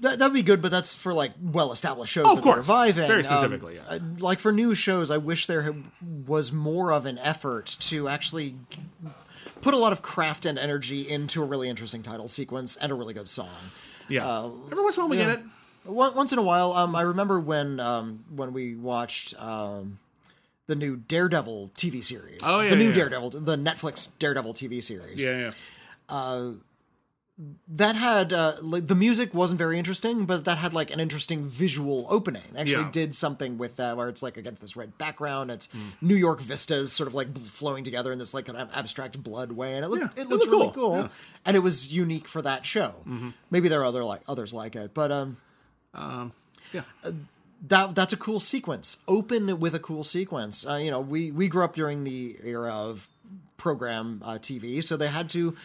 [0.02, 2.26] That that'd be good, but that's for like well established shows.
[2.28, 2.58] Oh, of course.
[2.58, 3.08] reviving.
[3.08, 3.86] Very Um, specifically, yes.
[3.88, 5.74] uh, like for new shows, I wish there
[6.28, 8.56] was more of an effort to actually
[9.62, 12.96] put a lot of craft and energy into a really interesting title sequence and a
[12.96, 13.50] really good song.
[14.10, 15.26] yeah every once in a while we yeah.
[15.36, 15.46] get it
[15.86, 20.00] Once in a while, um, I remember when um, when we watched um,
[20.68, 22.40] the new Daredevil TV series.
[22.44, 22.94] Oh, yeah, the new yeah.
[22.94, 25.24] Daredevil, the Netflix Daredevil TV series.
[25.24, 25.52] yeah
[26.10, 26.54] yeah
[27.68, 31.44] that had uh, like the music wasn't very interesting, but that had like an interesting
[31.46, 32.44] visual opening.
[32.56, 32.90] Actually, Yeah.
[32.92, 35.50] did something with that where it's like against this red background.
[35.50, 35.80] It's Hmm.
[36.02, 39.54] New York vistas sort of like flowing together in this like an ab- abstract blood
[39.54, 40.72] way, and it looked Yeah, it it looked looked really cool.
[40.72, 40.96] cool.
[40.98, 41.04] Yeah.
[41.04, 41.14] Mm-hmm.
[41.48, 42.96] And it was unique for that show.
[43.50, 45.38] Maybe there are other like others like it, but um,
[46.74, 46.82] yeah
[47.68, 49.04] that that's a cool sequence.
[49.08, 50.68] Open with a cool sequence.
[50.68, 53.08] Uh, you know, we we grew up during the era of
[53.58, 55.56] program uh, TV, so they had to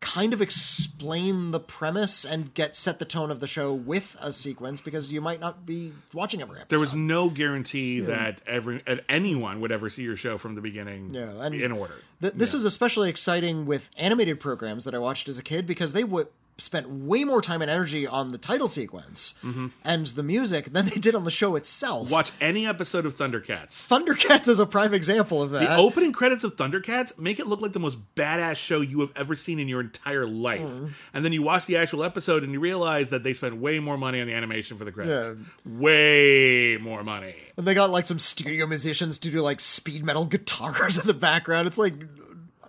[0.00, 4.32] kind of explain the premise and get set the tone of the show with a
[4.32, 6.68] sequence because you might not be watching every episode.
[6.70, 10.60] there was no guarantee that every that anyone would ever see your show from the
[10.60, 11.94] beginning Yeah, in order.
[12.20, 15.92] Th- this was especially exciting with animated programs that I watched as a kid because
[15.92, 16.26] they w-
[16.58, 19.38] spent way more time and energy on the title sequence
[19.84, 22.10] and the music than they did on the show itself.
[22.10, 25.60] watch any episode of thundercats Thundercats is a prime example of that.
[25.60, 29.12] The opening credits of Thundercats make it look like the most badass show you have
[29.16, 30.60] ever seen in your entire life.
[30.60, 30.86] Mm-hmm.
[31.14, 33.96] And then you watch the actual episode and you realize that they spent way more
[33.96, 35.28] money on the animation for the credits.
[35.28, 35.78] Yeah.
[35.78, 37.34] Way more money.
[37.56, 41.14] And they got like some studio musicians to do like speed metal guitars in the
[41.14, 41.66] background.
[41.66, 41.94] It's like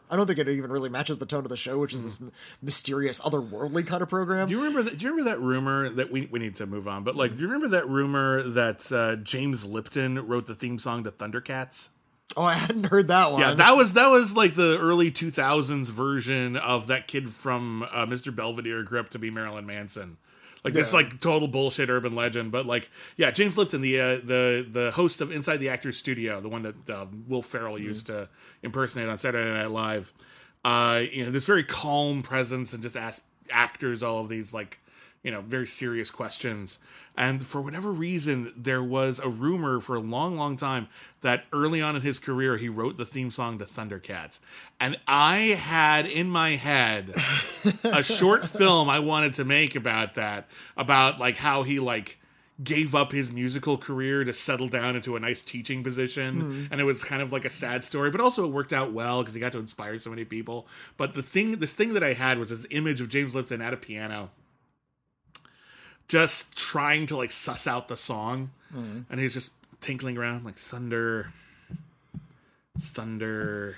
[0.09, 2.31] I don't think it even really matches the tone of the show, which is this
[2.61, 4.47] mysterious, otherworldly kind of program.
[4.47, 4.97] Do you remember that?
[4.97, 7.03] Do you remember that rumor that we we need to move on?
[7.03, 11.03] But like, do you remember that rumor that uh, James Lipton wrote the theme song
[11.03, 11.89] to Thundercats?
[12.37, 13.41] oh, I hadn't heard that one.
[13.41, 18.05] Yeah, that was that was like the early 2000s version of that kid from uh,
[18.05, 18.35] Mr.
[18.35, 20.17] Belvedere grew up to be Marilyn Manson.
[20.63, 20.97] Like this, Yeah.
[20.99, 22.51] like total bullshit urban legend.
[22.51, 26.41] But like, yeah, James Lipton, the uh, the the host of Inside the Actors Studio,
[26.41, 27.83] the one that uh, Will Ferrell Mm-hmm.
[27.85, 28.27] used to
[28.63, 30.11] impersonate on Saturday Night Live.
[30.65, 34.79] Uh, you know, this very calm presence and just ask actors all of these like
[35.23, 36.79] you know very serious questions.
[37.17, 40.87] And for whatever reason there was a rumor for a long long time
[41.21, 44.39] that early on in his career he wrote the theme song to thundercats.
[44.79, 47.13] And i had in my head
[47.83, 52.17] a short film i wanted to make about that about like how he like
[52.61, 56.41] gave up his musical career to settle down into a nice teaching position.
[56.41, 56.65] Hmm.
[56.71, 59.21] And it was kind of like a sad story but also it worked out well
[59.21, 60.67] because he got to inspire so many people.
[60.97, 63.73] But the thing this thing that i had was this image of james lipton at
[63.73, 64.29] a piano
[66.09, 71.31] just trying to like suss out the song and he's just tinkling around like thunder
[72.79, 73.75] thunder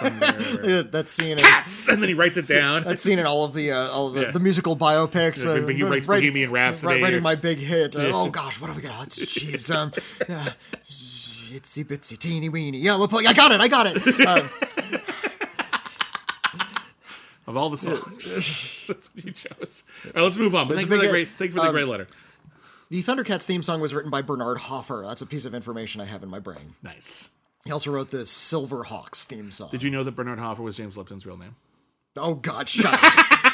[0.00, 1.38] thunder Yeah, that scene.
[1.38, 4.08] In, and then he writes it down that scene in all of the uh, all
[4.08, 4.30] of the, Yeah.
[4.30, 5.44] the musical biopics.
[5.44, 6.94] Yeah, uh, he writes write- Bohemian Rhapsody.
[6.94, 7.94] write- writing my big hit.
[7.94, 8.94] Uh, Oh gosh, what are we gonna?
[9.10, 9.92] Jeez, um,
[10.28, 10.50] uh,
[10.88, 13.26] itsy bitsy teeny weeny yellow pug.
[13.26, 13.60] I got it.
[13.60, 14.20] I got it.
[14.26, 14.98] Uh,
[17.50, 20.88] of all the songs that's what you chose all right let's move on but thank
[20.88, 22.06] you for the great thank you for the um, great letter
[22.90, 25.04] the Thundercats theme song was written by Bernard Hoffer.
[25.06, 26.74] That's a piece of information I have in my brain.
[26.82, 27.30] nice
[27.64, 29.68] He also wrote the Silverhawks theme song.
[29.70, 31.54] Did you know that Bernard Hoffer was James Lipton's real name?
[32.16, 33.00] Oh God, shut up!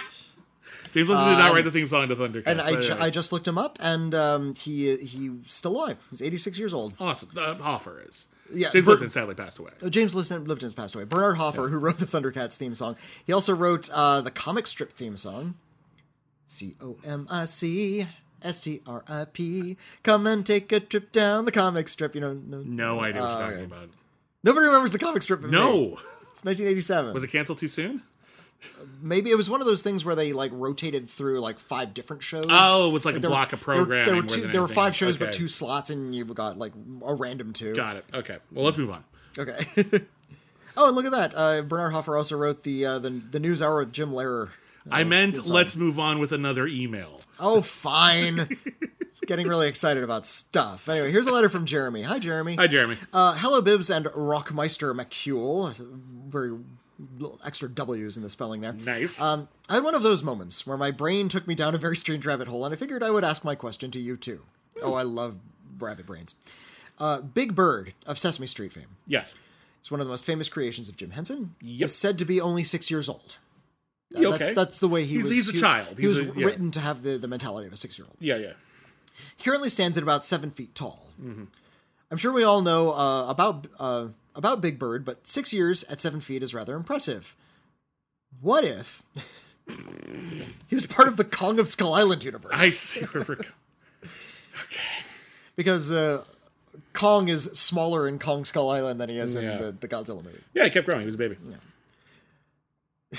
[0.97, 2.43] James Lipton did not write the theme song to Thundercats.
[2.47, 5.99] and I, ju- I just looked him up, and um, he he's still alive.
[6.11, 6.95] He's 86 years old.
[6.99, 7.29] awesome.
[7.37, 8.29] Uh, Hoffer is.
[8.55, 9.73] Yeah, James Ber- Lipton sadly passed away.
[9.83, 11.05] Uh, James Lipton, Lipton's passed away.
[11.05, 14.93] Bernard Hoffer, who wrote the Thundercats theme song, he also wrote uh, the comic strip
[14.93, 15.55] theme song.
[16.47, 18.07] C O M I C
[18.43, 19.77] S T R I P.
[20.03, 22.15] Come and take a trip down the comic strip.
[22.15, 23.89] You know, no, No idea what you're Uh, talking about.
[24.45, 25.41] nobody remembers the comic strip.
[25.41, 25.59] but me.
[25.59, 25.99] No.
[26.33, 27.15] it's 1987.
[27.15, 28.03] Was it canceled too soon?
[29.01, 32.23] Maybe it was one of those things where they like rotated through like five different
[32.23, 32.47] shows.
[32.49, 34.47] Oh, it was like a there were- block of were- There, were two.
[34.49, 36.73] There were five shows, but two slots, and you've got like
[37.05, 37.75] a random two.
[37.75, 38.05] Got it.
[38.13, 38.39] Okay.
[38.53, 39.05] Well, let's move on.
[39.39, 39.67] Okay.
[40.77, 41.33] oh, and look at that.
[41.37, 44.51] Uh, Bernard Hoffer also wrote the uh, the the News Hour with Jim Lehrer.
[44.91, 47.21] I meant let's move on with another email.
[47.41, 48.59] Oh, fine.
[49.27, 50.89] Getting really excited about stuff.
[50.89, 52.03] Anyway, here's a letter from Jeremy.
[52.03, 52.55] Hi, Jeremy.
[52.57, 52.97] Hi, Jeremy.
[53.13, 55.75] Uh, hello, Bibbs and Rockmeister McCule.
[56.29, 56.57] Very
[57.19, 58.73] little extra W's in the spelling there.
[58.73, 59.21] Nice.
[59.21, 61.97] Um, I had one of those moments where my brain took me down a very
[61.97, 64.43] strange rabbit hole, and I figured I would ask my question to you too.
[64.83, 65.39] Oh, I love
[65.79, 66.35] rabbit brains.
[66.99, 68.97] Uh, Big Bird of Sesame Street fame.
[69.07, 69.35] yes.
[69.81, 71.55] It's one of the most famous creations of Jim Henson.
[71.61, 71.87] Yep.
[71.87, 73.37] Is said to be only six years old.
[74.17, 74.55] Uh, Yeah, That's, okay.
[74.55, 75.33] that's the way he He's- was.
[75.33, 75.99] he's a he- child.
[76.01, 76.45] He was a- yeah.
[76.47, 78.17] written to have the, the mentality of a six year old.
[78.19, 78.55] Yeah, yeah.
[79.37, 81.07] He currently stands at about seven feet tall.
[81.23, 81.45] Mm-hmm.
[82.11, 84.07] I'm sure we all know uh, about uh,
[84.37, 87.35] about Big Bird, but six years at seven feet is rather impressive.
[88.41, 89.03] What if
[90.69, 92.53] he was part of the Kong of Skull Island universe?
[92.55, 93.49] I see where we're going.
[94.03, 95.05] Okay.
[95.57, 96.23] Because uh,
[96.93, 99.41] Kong is smaller in Kong Skull Island than he is Yeah.
[99.57, 100.41] in the, the Godzilla movie.
[100.55, 101.01] Yeah, he kept growing.
[101.01, 101.37] He was a baby.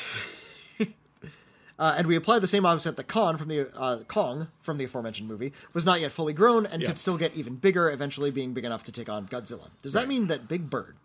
[1.79, 4.85] Uh, and we apply the same offset that Kong from the uh, Kong from the
[4.85, 6.87] aforementioned movie was not yet fully grown and Yeah.
[6.87, 9.69] could still get even bigger, eventually being big enough to take on Godzilla.
[9.83, 10.95] Does that mean that Big Bird,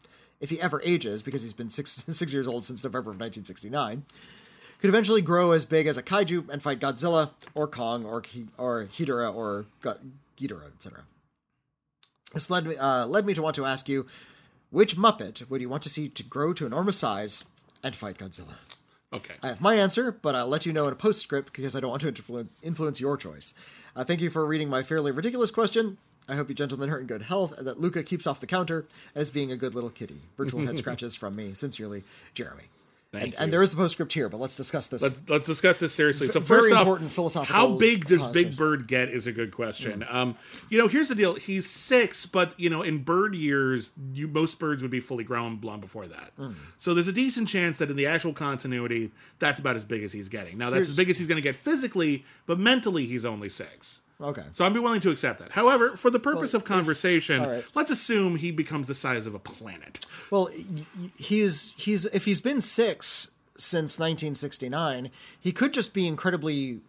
[0.43, 4.05] if he ever ages, because he's been six six years old since November of 1969,
[4.81, 8.23] could eventually grow as big as a kaiju and fight Godzilla or Kong or
[8.59, 9.97] or Hedorah or Go-
[10.37, 11.05] Ghidorah, etc.
[12.35, 14.07] This led me uh, led me to want to ask you,
[14.71, 17.45] which Muppet would you want to see to grow to enormous size
[17.83, 18.57] and fight Godzilla?
[19.15, 19.35] Okay.
[19.43, 21.91] I have my answer, but I'll let you know in a postscript because I don't
[21.91, 23.53] want to influ- influence your choice.
[23.95, 25.99] Uh, thank you for reading my fairly ridiculous question.
[26.29, 28.87] I hope you gentlemen are in good health and that Luca keeps off the counter
[29.15, 30.21] as being a good little kitty.
[30.37, 31.55] Virtual head scratches from me.
[31.55, 32.05] Sincerely,
[32.35, 32.65] Jeremy.
[33.13, 33.39] Thank and, you.
[33.41, 35.03] and there is the postscript here, but let's discuss this.
[35.03, 36.29] Let's let's discuss this seriously.
[36.29, 38.27] So very first off, important philosophical how big does.
[38.29, 40.03] Big Bird get is a good question.
[40.09, 40.35] Um,
[40.71, 44.59] you know, here's the deal: he's six, but you know, in bird years, you most
[44.59, 46.33] birds would be fully grown long before that.
[46.39, 46.53] Hmm.
[46.79, 50.13] So there's a decent chance that in the actual continuity, that's about as big as
[50.15, 50.57] he's getting.
[50.57, 53.51] Now that's Here's- as big as he's going to get physically, but mentally, he's only
[53.51, 54.01] six.
[54.21, 54.43] Okay.
[54.53, 55.53] So I'd be willing to accept that.
[55.53, 57.65] However, for the purpose of conversation, all right.
[57.75, 60.05] let's assume he becomes the size of a planet.
[60.31, 60.51] Well,
[61.17, 66.81] he's he's if he's been six since 1969, he could just be incredibly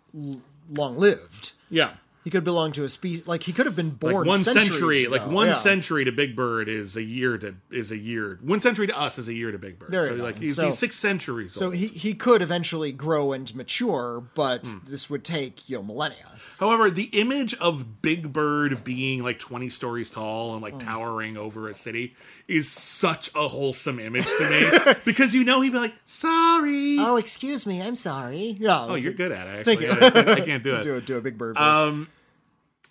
[0.71, 1.53] long lived.
[1.69, 1.93] Yeah.
[2.23, 5.07] He could belong to a species like he could have been born like one century,
[5.07, 5.53] like one Yeah.
[5.55, 8.39] century to Big Bird is a year to is a year.
[8.41, 9.91] One century to us is a year to Big Bird.
[9.91, 11.51] There so like he's, So- he's six centuries.
[11.51, 11.75] So old.
[11.75, 14.77] he, he could eventually grow and mature, but Hmm.
[14.89, 16.29] this would take you know millennia.
[16.63, 20.63] However, the image of Big Bird being like twenty stories tall and Hmm.
[20.63, 22.15] like towering over a city
[22.47, 27.17] is such a wholesome image to me because you know he'd be like, "Sorry." Oh,
[27.17, 28.55] excuse me, I'm sorry.
[28.59, 29.65] Yeah, oh, you're good at it.
[29.65, 29.89] Thank you.
[29.89, 30.83] I, I can't do it.
[30.83, 31.55] do a do a big bird.
[31.57, 31.63] voice.
[31.65, 32.07] Um,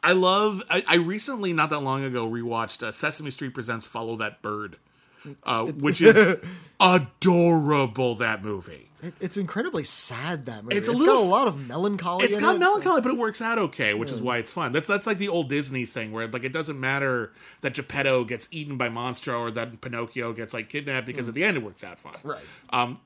[0.05, 0.63] I love.
[0.69, 4.77] I, I recently, not that long ago, rewatched uh, Sesame Street Presents "Follow That Bird,"
[5.45, 6.37] uh, which is
[6.81, 8.17] adorable.
[8.17, 8.91] That movie.
[9.03, 10.77] It- it's incredibly sad that movie.
[10.77, 12.25] it's it's a got a lot of melancholy.
[12.27, 12.59] It's got it.
[12.59, 14.73] melancholy, but it works out okay, which is why it's fun.
[14.73, 18.49] That's that's like the old Disney thing where like it doesn't matter that Geppetto gets
[18.53, 21.83] eaten by Monstro or that Pinocchio gets like kidnapped because at the end it works
[21.83, 22.17] out fine.
[22.23, 22.43] Right.
[22.71, 23.01] Um,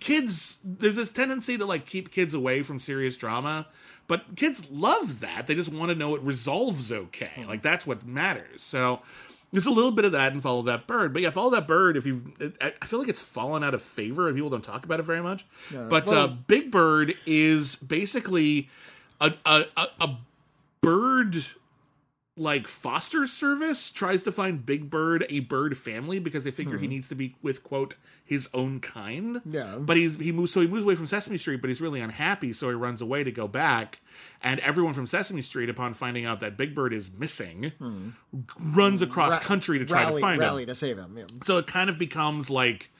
[0.00, 3.66] kids, there's this tendency to like keep kids away from serious drama,
[4.08, 5.46] but kids love that.
[5.46, 7.44] They just want to know it resolves okay.
[7.46, 8.62] Like that's what matters.
[8.62, 9.00] So.
[9.52, 11.96] There's a little bit of that in Follow That Bird, but yeah, Follow That Bird.
[11.96, 15.00] If you, I feel like it's fallen out of favor, and people don't talk about
[15.00, 15.44] it very much.
[15.88, 18.68] but uh, Big Bird is basically
[19.20, 20.16] a a, a, a
[20.80, 21.36] bird
[22.40, 26.86] like foster service tries to find Big Bird a bird family because they figure he
[26.88, 29.42] needs to be with quote his own kind.
[29.44, 29.76] Yeah.
[29.78, 32.54] But he's he moves so he moves away from Sesame Street, but he's really unhappy,
[32.54, 34.00] so he runs away to go back.
[34.42, 37.72] And everyone from Sesame Street, upon finding out that Big Bird is missing,
[38.58, 40.68] runs across Ra- country to try rally, to find rally him.
[40.68, 41.18] to save him.
[41.18, 41.24] yeah.
[41.44, 42.90] So it kind of becomes like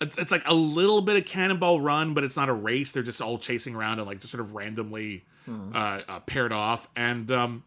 [0.00, 2.92] it's like a little bit of Cannonball Run, but it's not a race.
[2.92, 6.88] They're just all chasing around and like just sort of randomly uh, uh, paired off,
[6.96, 7.62] and um,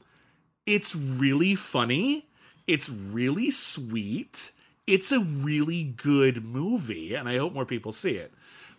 [0.70, 2.28] it's really funny.
[2.68, 4.52] It's really sweet.
[4.88, 8.32] it's a really good movie, and I hope more people see it.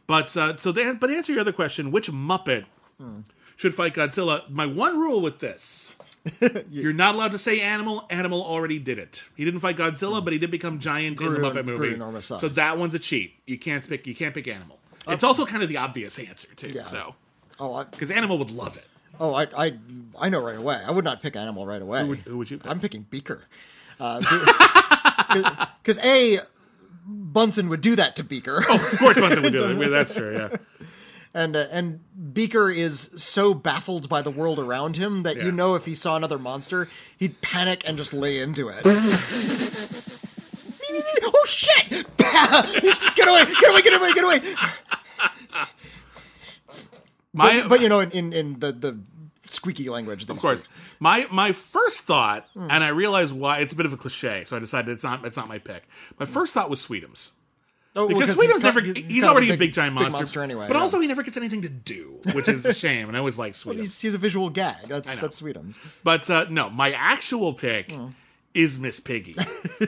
[0.06, 2.64] But uh, so, the, but to answer your other question, which Muppet
[3.56, 4.48] should fight Godzilla?
[4.50, 5.94] My one rule with this:
[6.70, 8.06] you're not allowed to say animal.
[8.10, 9.24] Animal already did it.
[9.36, 11.88] He didn't fight Godzilla, but he did become giant in the Muppet movie.
[12.40, 13.34] So that one's a cheat.
[13.46, 14.06] You can't pick.
[14.06, 14.78] You can't pick animal.
[15.08, 16.70] It's also kind of the obvious answer too.
[16.70, 16.82] Yeah.
[16.84, 17.14] So
[17.60, 18.86] Oh, because animal would love it.
[19.20, 19.74] Oh, I, I,
[20.18, 20.80] I know right away.
[20.84, 22.00] I would not pick animal right away.
[22.00, 22.68] Who would- who would you pick?
[22.70, 23.44] I'm picking Beaker.
[23.98, 26.40] Because a
[27.06, 29.88] Bunsen would do that to Beaker, Oh, Of course, Bunsen would do it.
[29.88, 30.36] That's true.
[30.36, 30.56] Yeah.
[31.34, 32.00] and uh, and
[32.32, 35.44] Beaker is so baffled by the world around him that Yeah.
[35.44, 38.82] you know if he saw another monster, he'd panic and just lay into it.
[41.24, 41.90] oh shit!
[42.16, 43.44] get away!
[43.60, 43.82] Get away!
[43.82, 44.12] Get away!
[44.14, 44.40] Get away!
[47.32, 48.98] My, But you know, in in, in the the
[49.50, 53.86] squeaky language, of course, my my first thought, and I realize why it's a bit
[53.86, 55.84] of a cliche, so I decided it's not it's not my pick.
[56.18, 57.32] My first thought was Sweetums.
[57.96, 60.42] Oh, well, Sweetums he's never, kind- he's, kind of already a big, giant monster, monster
[60.42, 60.68] anyway.
[60.68, 60.82] But yeah.
[60.82, 63.08] also, he never gets anything to do, which is a shame.
[63.08, 63.78] And I always like Sweetums.
[63.80, 64.86] he's, he's a visual gag.
[64.86, 65.76] That's that's Sweetums.
[66.04, 68.08] But uh, no, my actual pick Hmm.
[68.52, 69.36] Is Miss Piggy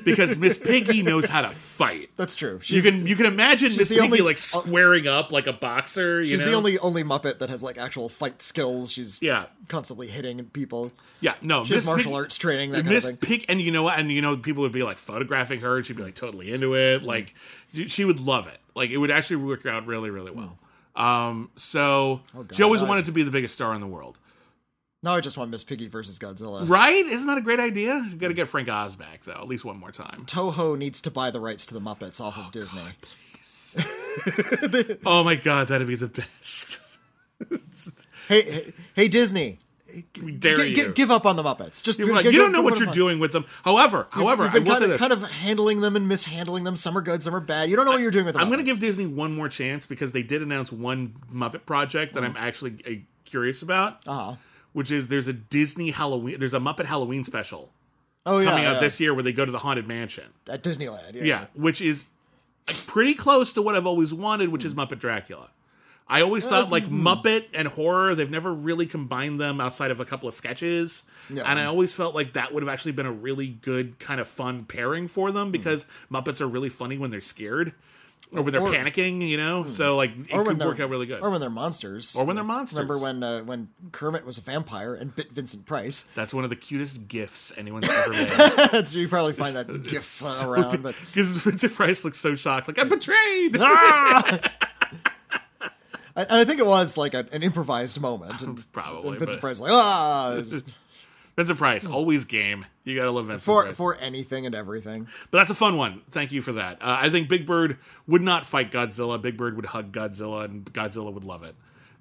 [0.05, 2.11] because Miss Piggy knows how to fight.
[2.17, 2.61] That's true.
[2.65, 6.21] You can you can imagine Miss Piggy only- like uh, squaring up like a boxer.
[6.21, 6.51] You she's know?
[6.51, 8.93] the only only Muppet that has like actual fight skills.
[8.93, 10.93] She's yeah constantly hitting people.
[11.21, 12.71] yeah no She has Miss martial arts training.
[12.71, 13.39] That kind Miss of thing.
[13.41, 13.99] Pig, and you know what?
[13.99, 16.75] And you know, people would be like photographing her, and she'd be like totally into
[16.75, 17.03] it.
[17.03, 17.07] Mm.
[17.07, 17.35] Like
[17.89, 18.59] she- would love it.
[18.77, 20.57] Like it would actually work out really, really well.
[20.97, 21.03] Mm.
[21.03, 23.87] Um, so Oh, God, she always I- wanted to be the biggest star in the
[23.87, 24.19] world,
[25.05, 26.69] Now I just want Miss Piggy versus Godzilla.
[26.69, 27.05] right?
[27.05, 28.01] Isn't that a great idea?
[28.09, 30.25] You got to get Frank Oz back though, at least one more time.
[30.27, 32.83] Toho needs to buy the rights to the Muppets off of Disney.
[35.07, 36.79] Oh my god, that'd be the best.
[38.29, 39.59] Hey, hey, hey, Disney,
[40.23, 40.75] We dare gi- you.
[40.77, 41.83] gi- give up on the Muppets.
[41.83, 43.45] Just like, gi- you don't know what you're doing with them.
[43.65, 46.77] However, however, You've I been kind of, kind of handling them and mishandling them.
[46.77, 47.69] Some are good, some are bad.
[47.69, 48.43] You don't know what you're doing with them.
[48.43, 52.15] I'm going to give Disney one more chance because they did announce one Muppet project
[52.15, 52.91] that I'm actually uh,
[53.25, 54.37] curious about, Uh-huh.
[54.73, 57.73] Which is there's a Disney Halloween, there's a Muppet Halloween special
[58.25, 58.81] Oh yeah, coming out yeah.
[58.81, 60.25] this year where they go to the haunted mansion.
[60.49, 61.15] at Disneyland.
[61.15, 61.23] Yeah.
[61.25, 62.07] Yeah, which is
[62.67, 65.51] pretty close to what I've always wanted, which is Muppet Dracula.
[66.09, 67.07] I always thought like mm-hmm.
[67.07, 71.05] Muppet and horror, they've never really combined them outside of a couple of sketches.
[71.31, 71.45] Yeah.
[71.47, 74.29] And I always felt like that would have actually been a really good kind of
[74.29, 76.17] fun pairing for them because mm-hmm.
[76.17, 77.73] Muppets are really funny when they're scared
[78.35, 79.67] or when they're Or- panicking, you know?
[79.69, 81.21] So like it Or when could work out really good.
[81.21, 82.17] Or when they're monsters.
[82.17, 82.79] Or when they're monsters.
[82.79, 86.07] Remember when uh, when Kermit was a vampire and bit Vincent Price?
[86.15, 88.11] That's one of the cutest gifts anyone's ever
[88.73, 88.87] made.
[88.89, 92.79] so you probably find that gif around, but Because Vincent Price looks so shocked, like
[92.79, 93.57] I'm betrayed.
[93.61, 94.39] Ah!
[96.17, 98.43] and I think it was like an improvised moment.
[98.43, 99.19] And Probably.
[99.19, 100.41] Vincent but- Price like ah
[101.37, 102.67] Vincent Price, always game.
[102.85, 103.77] You gotta love Vincent for Price.
[103.77, 105.07] for anything and everything.
[105.31, 106.03] but that's a fun one.
[106.11, 106.83] Thank you for that.
[106.83, 109.21] Uh, I think Big Bird would not fight Godzilla.
[109.21, 111.55] Big Bird would hug Godzilla, and Godzilla would love it.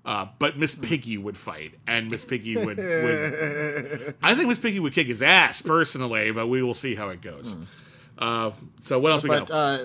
[0.04, 4.16] Uh, but Miss Piggy would fight, and Miss Piggy would, would.
[4.24, 7.22] I think Miss Piggy would kick his ass personally, but we will see how it
[7.22, 7.56] goes.
[8.18, 9.80] Uh, so what else we But got?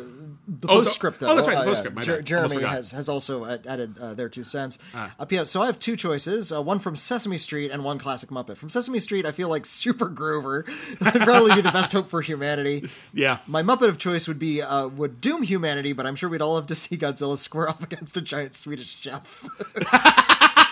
[0.49, 1.29] Uh, the Oh, the- postscript, though.
[1.31, 2.65] oh, that's right, the uh, yeah, postscript, Jer- Jeremy.
[2.65, 2.69] Ah.
[2.71, 4.79] has, has also added uh, their two cents.
[5.19, 8.31] Up here, so I have two choices: uh, one from Sesame Street and one classic
[8.31, 8.57] Muppet.
[8.57, 10.65] From Sesame Street, I feel like Super Grover
[11.01, 12.89] would probably be the best hope for humanity.
[13.13, 16.43] yeah, My Muppet of choice would be uh, would doom humanity, but I'm sure we'd
[16.43, 19.49] all love to see Godzilla square off against a giant Swedish chef.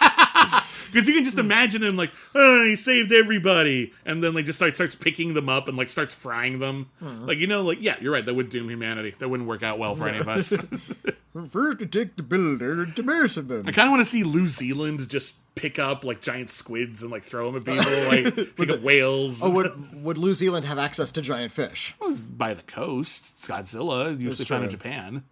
[0.95, 1.45] because you can just hmm.
[1.45, 5.49] imagine him like, oh, he saved everybody, and then like just like starts picking them
[5.49, 6.91] up and like starts frying them.
[7.01, 7.27] Hmm.
[7.27, 8.25] Like you know, like yeah, you're right.
[8.25, 9.15] That would doom humanity.
[9.19, 10.51] That wouldn't work out well for any of us.
[11.51, 13.03] First to take the builder to
[13.43, 13.65] them.
[13.67, 17.11] I kind of want to see New Zealand just pick up like giant squids and
[17.11, 19.43] like throw them at people, like pick up whales.
[19.43, 19.73] Oh, would
[20.05, 21.97] would New Zealand have access to giant fish?
[22.31, 24.71] by the coast, it's Godzilla usually found in.
[24.71, 25.25] Japan.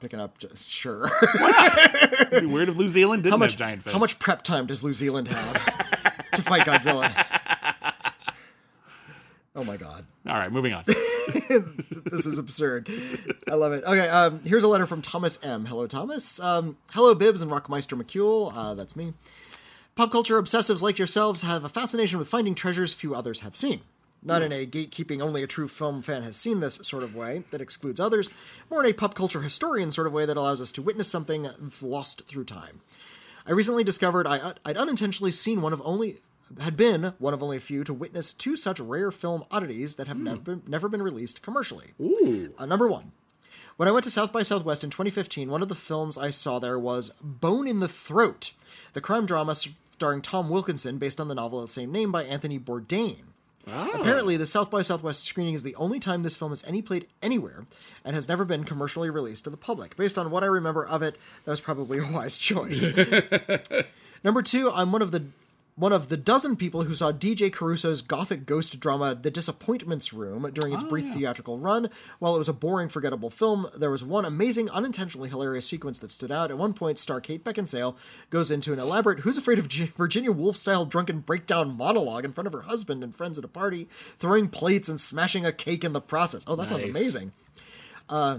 [0.00, 1.10] Picking up, sure.
[1.22, 3.92] It'd be weird if New Zealand didn't how much have giant fish.
[3.92, 7.12] how much prep time does New Zealand have to fight Godzilla?
[9.56, 10.84] Oh my god, All right, moving on.
[10.86, 12.88] this is absurd.
[13.50, 13.82] I love it.
[13.84, 15.66] Okay, um, here's a letter from Thomas M.
[15.66, 16.38] Hello, Thomas.
[16.38, 18.52] Um, hello, Bibbs and Rockmeister McCule.
[18.54, 19.12] Uh, that's me.
[19.96, 23.80] Pop culture obsessives like yourselves have a fascination with finding treasures few others have seen.
[24.22, 27.44] Not in a gatekeeping, only a true film fan has seen this sort of way
[27.50, 28.30] that excludes others,
[28.70, 31.48] more in a pop culture historian sort of way that allows us to witness something
[31.80, 32.80] lost through time.
[33.46, 36.18] I recently discovered I, I'd unintentionally seen one of only
[36.60, 40.08] had been one of only a few to witness two such rare film oddities that
[40.08, 41.92] have never, been, never been released commercially.
[42.00, 43.12] Ooh, Uh, number one,
[43.76, 46.58] when I went to South by Southwest in 2015, one of the films I saw
[46.58, 48.52] there was Bone in the Throat,
[48.92, 52.24] the crime drama starring Tom Wilkinson based on the novel of the same name by
[52.24, 53.22] Anthony Bourdain.
[53.68, 54.00] Oh.
[54.00, 57.06] Apparently, the South by Southwest screening is the only time this film has any played
[57.22, 57.66] anywhere
[58.04, 59.96] and has never been commercially released to the public.
[59.96, 62.90] Based on what I remember of it, that was probably a wise choice.
[64.24, 65.24] Number two, I'm one of the
[65.76, 70.50] one of the dozen people who saw DJ Caruso's gothic ghost drama The Disappointments Room
[70.52, 71.88] during its oh, brief theatrical run.
[72.18, 76.10] While it was a boring, forgettable film, there was one amazing, unintentionally hilarious sequence that
[76.10, 76.50] stood out.
[76.50, 77.96] At one point, star Kate Beckinsale
[78.28, 82.32] goes into an elaborate Who's Afraid of G- Virginia Woolf style drunken breakdown monologue in
[82.32, 85.84] front of her husband and friends at a party, throwing plates and smashing a cake
[85.84, 86.44] in the process.
[86.46, 86.90] Oh, that sounds Nice.
[86.90, 87.32] amazing.
[88.08, 88.38] Uh,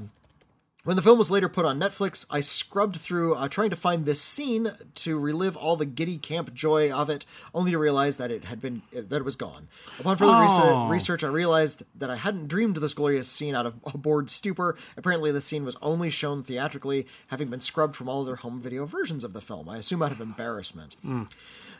[0.83, 4.03] When the film was later put on Netflix, I scrubbed through uh, trying to find
[4.03, 7.23] this scene to relive all the giddy camp joy of it,
[7.53, 9.67] only to realize that it had been that it was gone.
[9.99, 10.87] Upon further Oh.
[10.89, 14.31] research, research, I realized that I hadn't dreamed this glorious scene out of a bored
[14.31, 14.75] stupor.
[14.97, 18.87] Apparently, the scene was only shown theatrically, having been scrubbed from all other home video
[18.87, 19.69] versions of the film.
[19.69, 20.95] I assume out of embarrassment.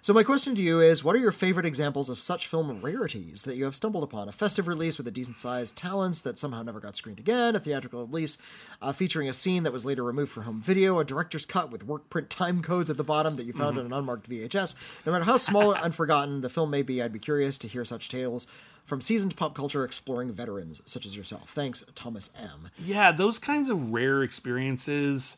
[0.04, 3.43] So my question to you is, what are your favorite examples of such film rarities
[3.43, 4.28] that you have stumbled upon?
[4.28, 8.08] A festive release with a decent-sized talents that somehow never got screened again, a theatrical
[8.08, 8.39] release
[8.82, 11.86] uh, featuring a scene that was later removed for home video, a director's cut with
[11.86, 15.06] work print time codes at the bottom that you found on an unmarked VHS.
[15.06, 17.86] No matter how small or unforgotten the film may be, I'd be curious to hear
[17.86, 18.47] such tales
[18.84, 21.52] from seasoned pop culture exploring veterans such as yourself.
[21.52, 22.72] Thanks, Thomas M.
[22.84, 25.38] Yeah, those kinds of rare experiences,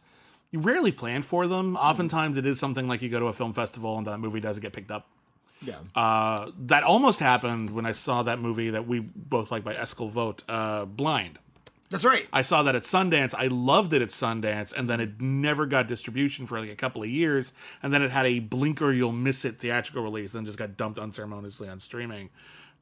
[0.53, 1.75] you rarely plan for them.
[1.75, 4.61] Oftentimes, it is something like you go to a film festival and that movie doesn't
[4.61, 5.07] get picked up.
[5.61, 5.75] Yeah.
[5.95, 10.11] Uh, that almost happened when I saw that movie that we both like by Eskil
[10.11, 11.39] Vogt, uh, Blind.
[11.89, 12.27] That's right.
[12.31, 13.33] I saw that at Sundance.
[13.35, 17.01] I loved it at Sundance, and then it never got distribution for like a couple
[17.01, 17.53] of years.
[17.81, 20.99] And then it had a blinker you'll miss it theatrical release, and just got dumped
[20.99, 22.29] unceremoniously on streaming.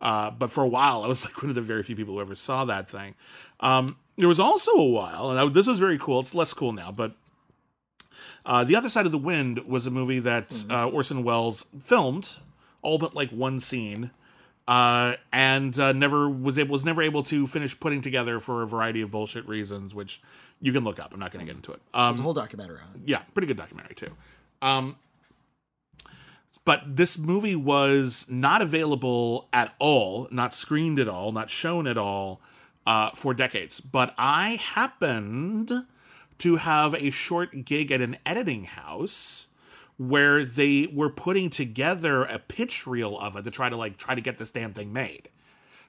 [0.01, 2.22] Uh, but for a while, I was like one of the very few people who
[2.22, 3.15] ever saw that thing.
[3.59, 6.19] Um, there was also a while, and I, this was very cool.
[6.19, 7.11] It's less cool now, but
[8.45, 12.37] uh, the other side of the wind was a movie that uh, Orson Welles filmed,
[12.81, 14.11] all but like one scene,
[14.67, 18.67] uh, and uh, never was able was never able to finish putting together for a
[18.67, 20.21] variety of bullshit reasons, which
[20.59, 21.13] you can look up.
[21.13, 21.81] I'm not going to get into it.
[21.93, 23.09] Um, There's a whole documentary on it.
[23.09, 24.11] yeah, pretty good documentary too.
[24.61, 24.95] Um,
[26.63, 31.97] but this movie was not available at all, not screened at all, not shown at
[31.97, 32.39] all
[32.85, 33.79] uh, for decades.
[33.79, 35.71] But I happened
[36.41, 39.47] to have a short gig at an editing house
[39.97, 44.15] where they were putting together a pitch reel of it to try to like try
[44.15, 45.29] to get this damn thing made.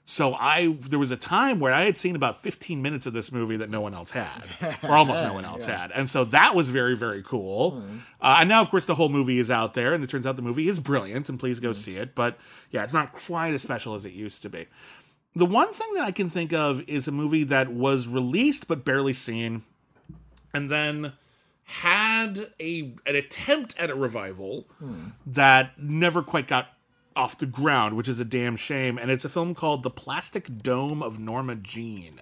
[0.05, 3.33] So I there was a time where I had seen about 15 minutes of this
[3.33, 4.43] movie that no one else had,
[4.83, 7.83] or almost no one else had, and so that was very very cool.
[8.21, 10.37] Uh, and now of course the whole movie is out there, and it turns out
[10.37, 12.15] the movie is brilliant, and please go see it.
[12.15, 12.37] But
[12.71, 14.67] yeah, it's not quite as special as it used to be.
[15.35, 18.85] The one thing that I can think of is a movie that was released but
[18.85, 19.63] barely seen,
[20.55, 21.13] and then
[21.65, 24.67] had a an attempt at a revival
[25.27, 26.69] that never quite got
[27.15, 28.99] off the ground, which is a damn shame.
[28.99, 32.21] And it's a film called The Plastic Dome of Norma Jean,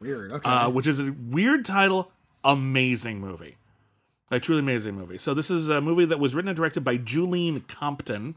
[0.00, 0.32] Weird.
[0.32, 0.48] Okay.
[0.48, 2.12] uh, which is a weird title,
[2.44, 3.56] amazing movie.
[4.30, 5.16] A truly amazing movie.
[5.16, 8.34] So this is a movie that was written and directed by Juleen Compton.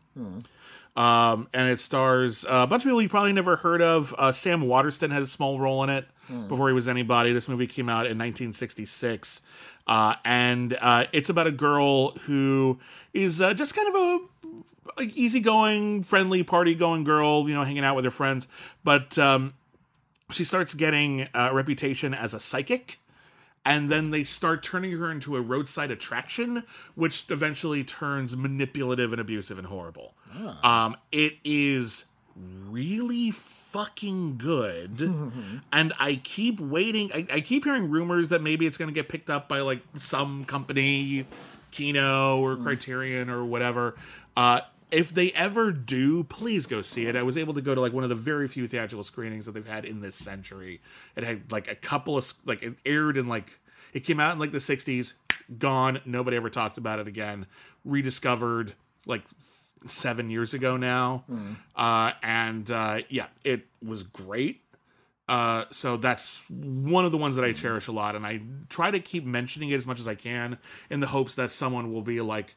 [0.96, 4.16] Um, and it stars a bunch of people you probably never heard of.
[4.18, 6.06] Uh, Sam Waterston had a small role in it
[6.48, 7.34] before he was anybody.
[7.34, 9.42] This movie came out in 1966.
[9.88, 12.80] Uh, and uh, it's about a girl who
[13.14, 14.20] is uh, just kind of a
[14.98, 18.48] like easygoing, friendly, party going girl, you know, hanging out with her friends.
[18.84, 19.54] But um,
[20.32, 22.98] she starts getting a reputation as a psychic.
[23.64, 26.64] And then they start turning her into a roadside attraction,
[26.96, 30.16] which eventually turns manipulative and abusive and horrible.
[30.64, 32.06] Um, it is
[32.36, 35.00] really fucking good.
[35.72, 37.12] and I keep waiting.
[37.14, 39.82] I, I keep hearing rumors that maybe it's going to get picked up by like
[39.98, 41.26] some company,
[41.72, 43.96] Kino or Criterion or whatever.
[44.36, 44.62] Uh,
[44.92, 47.16] if they ever do, please go see it.
[47.16, 49.54] I was able to go to like one of the very few theatrical screenings that
[49.54, 50.82] they've had in this century.
[51.16, 53.58] It had like a couple of like it aired in like
[53.94, 55.14] it came out in like the 60s,
[55.58, 57.46] gone, nobody ever talked about it again.
[57.86, 58.74] Rediscovered
[59.06, 59.24] like
[59.88, 61.24] 7 years ago now.
[61.76, 64.62] Uh and uh yeah, it was great.
[65.30, 68.92] Uh, so that's one of the ones that I cherish a lot, and I try
[68.92, 70.58] to keep mentioning it as much as I can
[70.90, 72.56] in the hopes that someone will be like,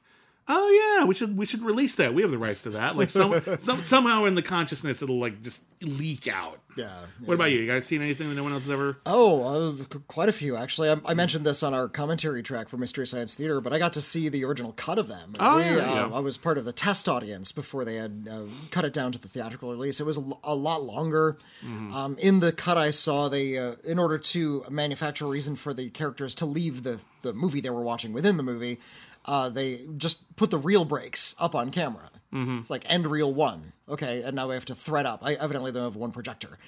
[0.49, 2.15] "Oh yeah, we should we should release that.
[2.15, 5.43] We have the rights to that." Like some, some somehow in the consciousness it'll like
[5.43, 6.61] just leak out.
[6.77, 7.01] yeah.
[7.25, 7.59] What about you?
[7.59, 8.99] You guys seen anything that no one else has ever?
[9.05, 10.91] Oh, uh, quite a few actually.
[10.91, 13.93] I, I mentioned this on our commentary track for Mystery Science Theater, but I got
[13.95, 15.35] to see the original cut of them.
[15.39, 16.11] Oh, We, yeah, uh, yeah.
[16.13, 19.19] I was part of the test audience before they had uh, cut it down to
[19.19, 20.01] the theatrical release.
[20.01, 21.37] It was a, a lot longer.
[21.65, 21.93] Mm-hmm.
[21.95, 25.75] Um, in the cut I saw, they uh, in order to manufacture a reason for
[25.75, 28.79] the characters to leave the the movie they were watching within the movie.
[29.25, 32.11] Uh, they just put the reel breaks up on camera.
[32.33, 32.59] Mm-hmm.
[32.59, 35.21] It's like end reel one, okay, and now we have to thread up.
[35.23, 36.59] I evidently don't have one projector,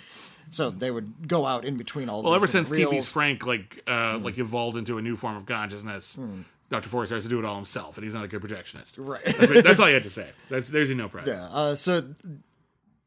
[0.50, 2.22] so they would go out in between all.
[2.22, 2.26] The.
[2.28, 3.08] Well, ever since different TV's.
[3.10, 6.16] Frank like uh, like evolved into a new form of consciousness,
[6.70, 6.88] Dr.
[6.88, 8.94] Forrest has to do it all himself, and he's not a good projectionist.
[8.98, 9.24] Right.
[9.24, 10.28] That's, what- that's all you had to say.
[10.50, 11.26] That's there's your no prize.
[11.26, 11.48] Yeah.
[11.50, 12.04] Uh, so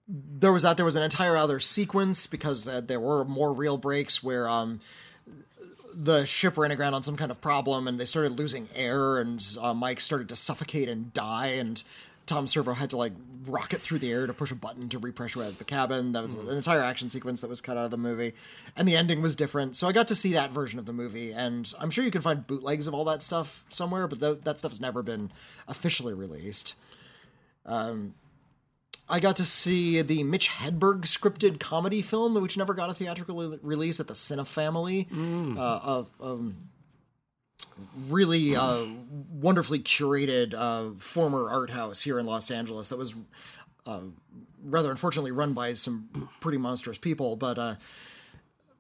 [0.08, 0.76] there was that.
[0.76, 4.82] There was an entire other sequence because uh, there were more real breaks where um,
[5.94, 9.44] the ship ran aground on some kind of problem and they started losing air and
[9.62, 11.84] uh, Mike started to suffocate and die and
[12.30, 13.14] Tom Servo had to like
[13.46, 16.12] rocket through the air to push a button to repressurize the cabin.
[16.12, 18.34] That was an entire action sequence that was cut out of the movie,
[18.76, 19.76] and the ending was different.
[19.76, 22.22] So I got to see that version of the movie, and I'm sure you can
[22.22, 25.32] find bootlegs of all that stuff somewhere, but th- that stuff's never been
[25.68, 26.76] officially released.
[29.10, 33.36] I got to see the Mitch Hedberg scripted comedy film, which never got a theatrical
[33.50, 35.08] re- release at the Cinefamily.
[35.58, 36.70] Uh, of um,
[38.08, 38.86] really uh,
[39.32, 43.16] wonderfully curated uh, former art house here in Los Angeles that was
[43.86, 44.02] uh,
[44.64, 47.76] rather unfortunately run by some pretty monstrous people, but uh,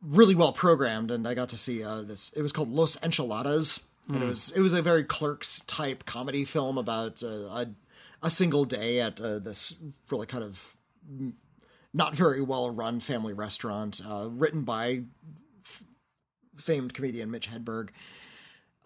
[0.01, 1.11] really well programmed.
[1.11, 2.31] And I got to see uh, this.
[2.33, 3.85] It was called Los Enchiladas.
[4.07, 7.67] And it was it was a very Clerks type comedy film about uh, a
[8.21, 9.75] a single day at uh, this
[10.09, 10.77] really kind of
[11.93, 15.01] not very well run family restaurant, uh, written by
[15.65, 15.83] f-
[16.57, 17.89] famed comedian Mitch Hedberg.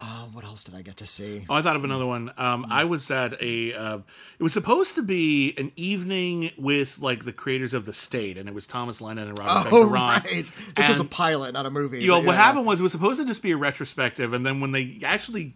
[0.00, 1.46] Uh, what else did I get to see?
[1.48, 2.30] Oh, I thought of another one.
[2.36, 3.72] Um, I was at a.
[3.72, 3.98] Uh,
[4.38, 8.48] it was supposed to be an evening with like the creators of the state, and
[8.48, 10.22] it was Thomas Lennon and Robert Oh, right.
[10.76, 12.00] This was a pilot, not a movie.
[12.00, 12.42] you know, but what yeah.
[12.42, 15.54] happened was it was supposed to just be a retrospective, and then when they actually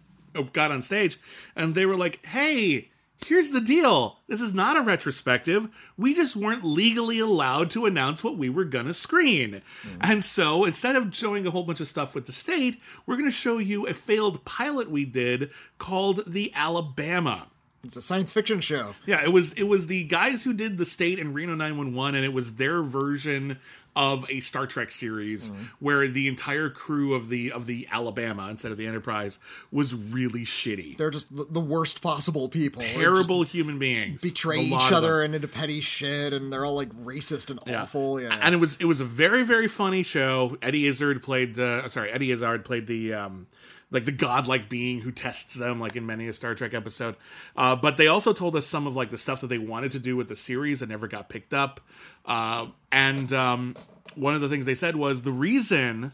[0.53, 1.19] got on stage,
[1.55, 2.89] and they were like, "Hey,
[3.25, 4.19] here's the deal.
[4.27, 5.67] This is not a retrospective.
[5.97, 9.97] We just weren't legally allowed to announce what we were gonna screen, hmm.
[10.01, 13.31] and so instead of showing a whole bunch of stuff with the state, we're gonna
[13.31, 17.47] show you a failed pilot we did called the Alabama."
[17.83, 18.95] It's a science fiction show.
[19.05, 22.25] Yeah, it was it was the guys who did the state and Reno 911 and
[22.25, 23.57] it was their version
[23.95, 28.71] of a Star Trek series where the entire crew of the of the Alabama instead
[28.71, 29.39] of the Enterprise
[29.71, 30.97] was really shitty.
[30.97, 32.81] They're just the worst possible people.
[32.81, 34.21] Terrible human beings.
[34.21, 38.21] betray each other and into petty shit, and they're all like racist and awful.
[38.21, 38.37] Yeah.
[38.41, 40.57] And it was it was a very very funny show.
[40.61, 43.47] Eddie Izzard played uh, sorry Eddie Izzard played the um,
[43.91, 47.15] like the godlike being who tests them like in many a Star Trek episode.
[47.55, 49.99] Uh, but they also told us some of like the stuff that they wanted to
[49.99, 51.81] do with the series that never got picked up.
[52.25, 53.75] Uh, and um,
[54.15, 56.11] one of the things they said was the reason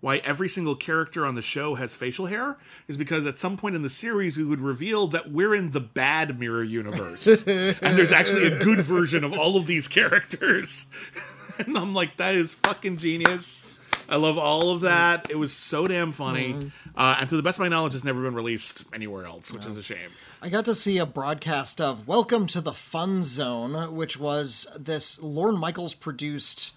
[0.00, 2.56] why every single character on the show has facial hair
[2.86, 5.80] is because at some point in the series we would reveal that we're in the
[5.80, 10.88] bad mirror universe and there's actually a good version of all of these characters
[11.58, 13.67] and i'm like that is fucking genius
[14.08, 15.30] i love all of that.
[15.30, 16.56] It was so damn funny.
[16.96, 19.66] Uh, and to the best of my knowledge it's never been released anywhere else which
[19.66, 20.10] is a shame.
[20.40, 25.20] I got to see a broadcast of Welcome to the Fun Zone, which was this
[25.22, 26.74] Lorne Michaels produced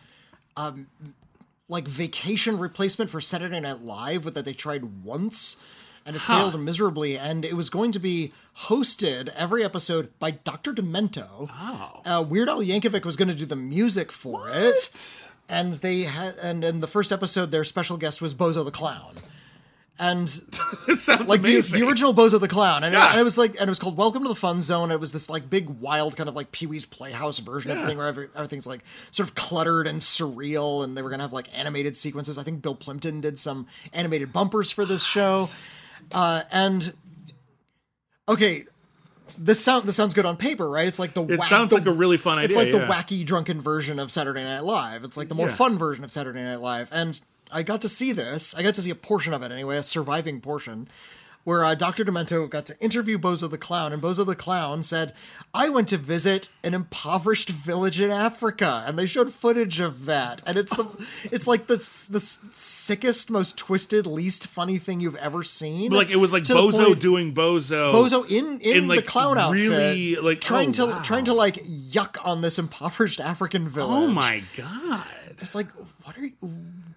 [0.58, 0.88] um
[1.70, 5.64] like vacation replacement for Saturday Night Live that they tried once
[6.06, 10.74] and it failed miserably and it was going to be hosted every episode by Dr.
[10.74, 11.50] Demento.
[11.50, 12.02] oh.
[12.04, 14.90] Uh, Weird Al Yankovic was going to do the music for it.
[15.52, 19.16] And they had and in the first episode their special guest was Bozo the Clown.
[20.00, 20.28] And
[20.88, 23.52] it sounds like the, the original Bozo the Clown, and, it, and it was like,
[23.52, 24.90] and it was called Welcome to the Fun Zone.
[24.90, 27.84] It was this like big, wild kind of like Pee Wee's Playhouse version of Yeah.
[27.84, 28.82] the thing, where every, everything's like
[29.12, 32.40] sort of cluttered and surreal, and they were gonna have like animated sequences.
[32.40, 35.50] I think Bill Plympton did some animated bumpers for this show,
[36.14, 36.94] uh, and
[38.28, 38.66] okay.
[39.38, 40.88] This sound this sounds good on paper, right?
[40.88, 42.86] It's like the it whack- sounds the- like a really fun idea it's like yeah.
[42.86, 45.04] the wacky drunken version of Saturday Night Live.
[45.04, 45.56] It's like the more Yeah.
[45.56, 46.90] fun version of Saturday Night Live.
[46.92, 47.20] And
[47.52, 48.56] I got to see this.
[48.56, 50.88] I got to see a portion of it anyway, a surviving portion,
[51.44, 52.06] where uh, Dr.
[52.06, 55.14] Demento got to interview Bozo the Clown, and Bozo the Clown said,
[55.54, 60.42] I went to visit an impoverished village in Africa, and they showed footage of that.
[60.46, 60.88] And it's the
[61.32, 65.92] it's like the, the sickest, most twisted, least funny thing you've ever seen.
[65.92, 69.38] like it was like bozo point- doing bozo Bozo in in, in, like, the clown
[69.38, 71.02] outfit, really, like, trying oh, to wow.
[71.02, 73.92] trying to like yuck on this impoverished African village.
[73.92, 75.06] oh my god
[75.40, 75.68] It's like,
[76.04, 76.34] what are you?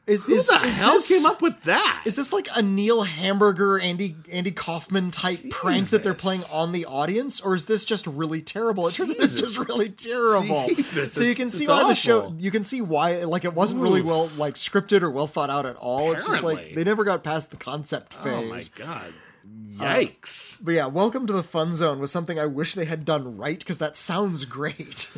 [0.06, 2.60] Is, who is, the is hell this, came up with that Is this like a
[2.60, 7.64] Neil Hamburger, Andy Andy Kaufman type prank that they're playing on the audience, or is
[7.64, 8.86] this just really terrible?
[8.86, 10.66] It turns out it's just really terrible.
[10.68, 12.34] Jesus, so you can see why the show.
[12.38, 15.64] You can see why like it wasn't really well like scripted or well thought out
[15.64, 16.12] at all.
[16.12, 16.74] It's just like Apparently.
[16.74, 18.34] they never got past the concept oh phase.
[18.34, 22.46] oh my god um, yikes But yeah, Welcome to the Fun Zone was something I
[22.46, 25.10] wish they had done right because that sounds great.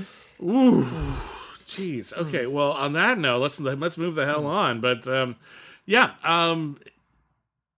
[1.76, 2.16] Jeez.
[2.16, 2.46] Okay.
[2.46, 4.80] Well, on that note, let's let's move the hell on.
[4.80, 5.36] But um,
[5.84, 6.78] yeah, um,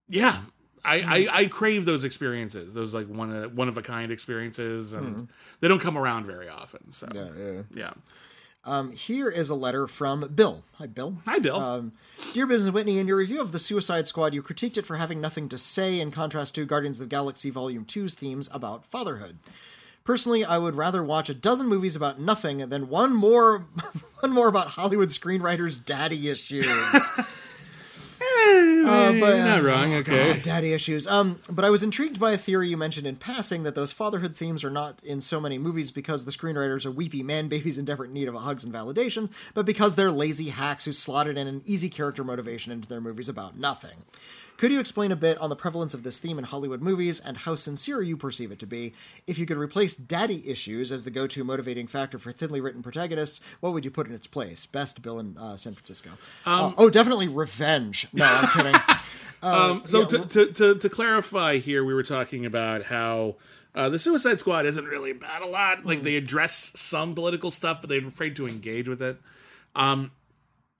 [0.08, 0.42] yeah.
[0.84, 4.94] I, I, I crave those experiences, those like one of one of a kind experiences,
[4.94, 5.28] and
[5.60, 6.92] they don't come around very often.
[6.92, 7.62] So Yeah, yeah.
[7.74, 7.92] yeah.
[8.64, 10.62] Um, here is a letter from Bill.
[10.76, 11.16] Hi, Bill.
[11.24, 11.56] Hi, Bill.
[11.56, 11.92] Um,
[12.34, 14.96] Dear Bibbs and Witney, in your review of The Suicide Squad, you critiqued it for
[14.96, 18.84] having nothing to say in contrast to Guardians of the Galaxy Volume 2's themes about
[18.84, 19.38] fatherhood.
[20.08, 23.66] Personally, I would rather watch a dozen movies about nothing than one more
[24.20, 27.10] one more about Hollywood screenwriters' daddy issues.
[28.20, 29.94] Uh, but, You're not wrong.
[29.94, 30.34] Okay.
[30.34, 31.06] God, daddy issues.
[31.06, 34.34] Um, but I was intrigued by a theory you mentioned in passing that those fatherhood
[34.34, 37.84] themes are not in so many movies because the screenwriters are weepy man babies in
[37.84, 41.46] desperate need of a hugs and validation, but because they're lazy hacks who slotted in
[41.46, 43.98] an easy character motivation into their movies about nothing.
[44.58, 47.36] Could you explain a bit on the prevalence of this theme in Hollywood movies and
[47.36, 48.92] how sincere you perceive it to be?
[49.24, 53.40] If you could replace daddy issues as the go-to motivating factor for thinly written protagonists,
[53.60, 54.66] what would you put in its place?
[54.66, 56.10] Best Bill in uh, San Francisco.
[56.44, 58.08] Uh, oh, definitely revenge.
[58.12, 58.80] No, I'm kidding.
[59.44, 63.36] Um, so to, to, to, to clarify here, we were talking about how
[63.76, 65.86] uh, the Suicide Squad isn't really about a lot.
[65.86, 69.18] Like they address some political stuff, but they're afraid to engage with it.
[69.76, 70.10] Um,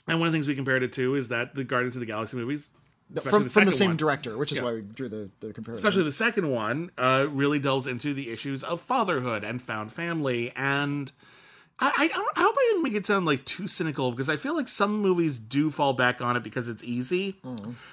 [0.09, 2.07] and one of the things we compared it to is that the Guardians of the
[2.07, 2.71] Galaxy movies,
[3.17, 5.85] especially from, from the same one, director, which is why we drew the, the comparison.
[5.85, 10.53] especially the second one, uh, really delves into the issues of fatherhood and found family.
[10.57, 11.11] And
[11.81, 14.37] I, I, don't- I hope I didn't make it sound like too cynical because I
[14.37, 17.37] feel like some movies do fall back on it because it's easy.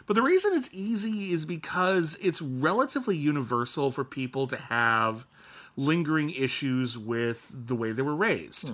[0.05, 5.25] But the reason it's easy is because it's relatively universal for people to have
[5.77, 8.73] lingering issues with the way they were raised.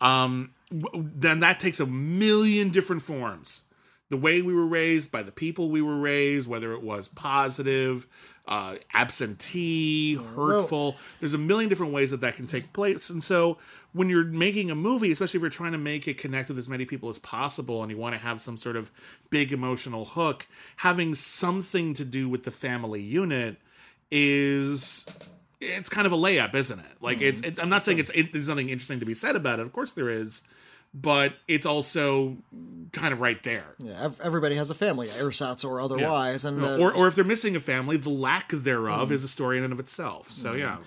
[0.00, 3.64] Um, then that takes a million different forms
[4.10, 8.06] the way we were raised, by the people we were raised, whether it was positive,
[8.46, 10.96] uh, absentee, hurtful.
[11.20, 13.10] There's a million different ways that that can take place.
[13.10, 13.58] And so
[13.92, 16.68] when you're making a movie, especially if you're trying to make it connect with as
[16.68, 18.90] many people as possible and you want to have some sort of
[19.28, 20.46] big emotional hook,
[20.76, 23.56] having something to do with the family unit
[24.10, 25.04] is
[25.60, 26.86] it's kind of a layup, isn't it?
[27.00, 29.58] Like it's, it's I'm not saying it's it, there's nothing interesting to be said about
[29.58, 29.62] it.
[29.62, 30.42] Of course there is,
[30.94, 32.36] but it's also
[32.92, 33.74] kind of right there.
[33.78, 37.56] Yeah, everybody has a family, ersatz or otherwise, and uh, or or if they're missing
[37.56, 40.30] a family, the lack thereof is a story in and of itself.
[40.30, 40.78] So yeah,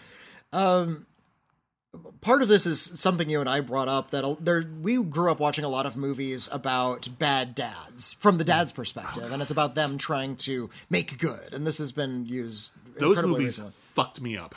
[2.22, 5.40] part of this is something you and I brought up that there we grew up
[5.40, 9.76] watching a lot of movies about bad dads from the dad's perspective, and it's about
[9.76, 12.72] them trying to make good, and this has been used.
[12.98, 13.72] those incredibly movies recently.
[13.94, 14.56] fucked me up.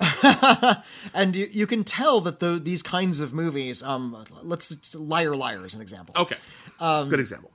[1.14, 5.64] and you, you can tell that the, these kinds of movies, um, let's liar liar
[5.66, 6.14] is an example.
[6.16, 6.36] Okay,
[6.78, 7.50] Um, good example.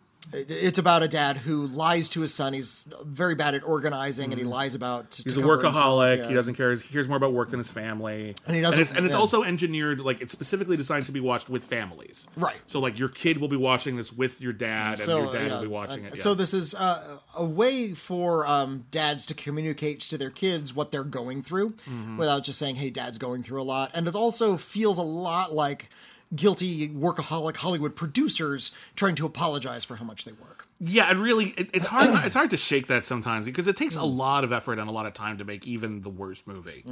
[0.47, 2.53] It's about a dad who lies to his son.
[2.53, 5.11] He's very bad at organizing, and he lies about.
[5.11, 5.29] Mm-hmm.
[5.29, 6.17] He's a workaholic.
[6.19, 6.27] yeah.
[6.27, 6.75] He doesn't care.
[6.75, 8.35] He cares more about work than his family.
[8.45, 9.19] And he doesn't- it's, and it's yeah.
[9.19, 12.27] also engineered like it's specifically designed to be watched with families.
[12.35, 12.55] Right.
[12.67, 15.53] So like your kid will be watching this with your dad, and your dad yeah,
[15.55, 16.19] will be watching it.
[16.19, 20.91] So this is uh, a way for um, dads to communicate to their kids what
[20.91, 22.17] they're going through, Mm-hmm.
[22.17, 25.53] without just saying, "Hey, dad's going through a lot." And it also feels a lot
[25.53, 25.89] like
[26.33, 30.67] guilty workaholic Hollywood producers trying to apologize for how much they work.
[30.79, 32.09] Yeah, and really, it, it's hard.
[32.25, 34.91] it's hard to shake that sometimes because it takes a lot of effort and a
[34.91, 36.83] lot of time to make even the worst movie.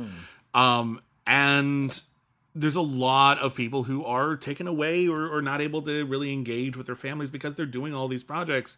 [0.53, 1.99] Um, and
[2.55, 6.31] there's a lot of people who are taken away or, or not able to really
[6.31, 8.77] engage with their families because they're doing all these projects.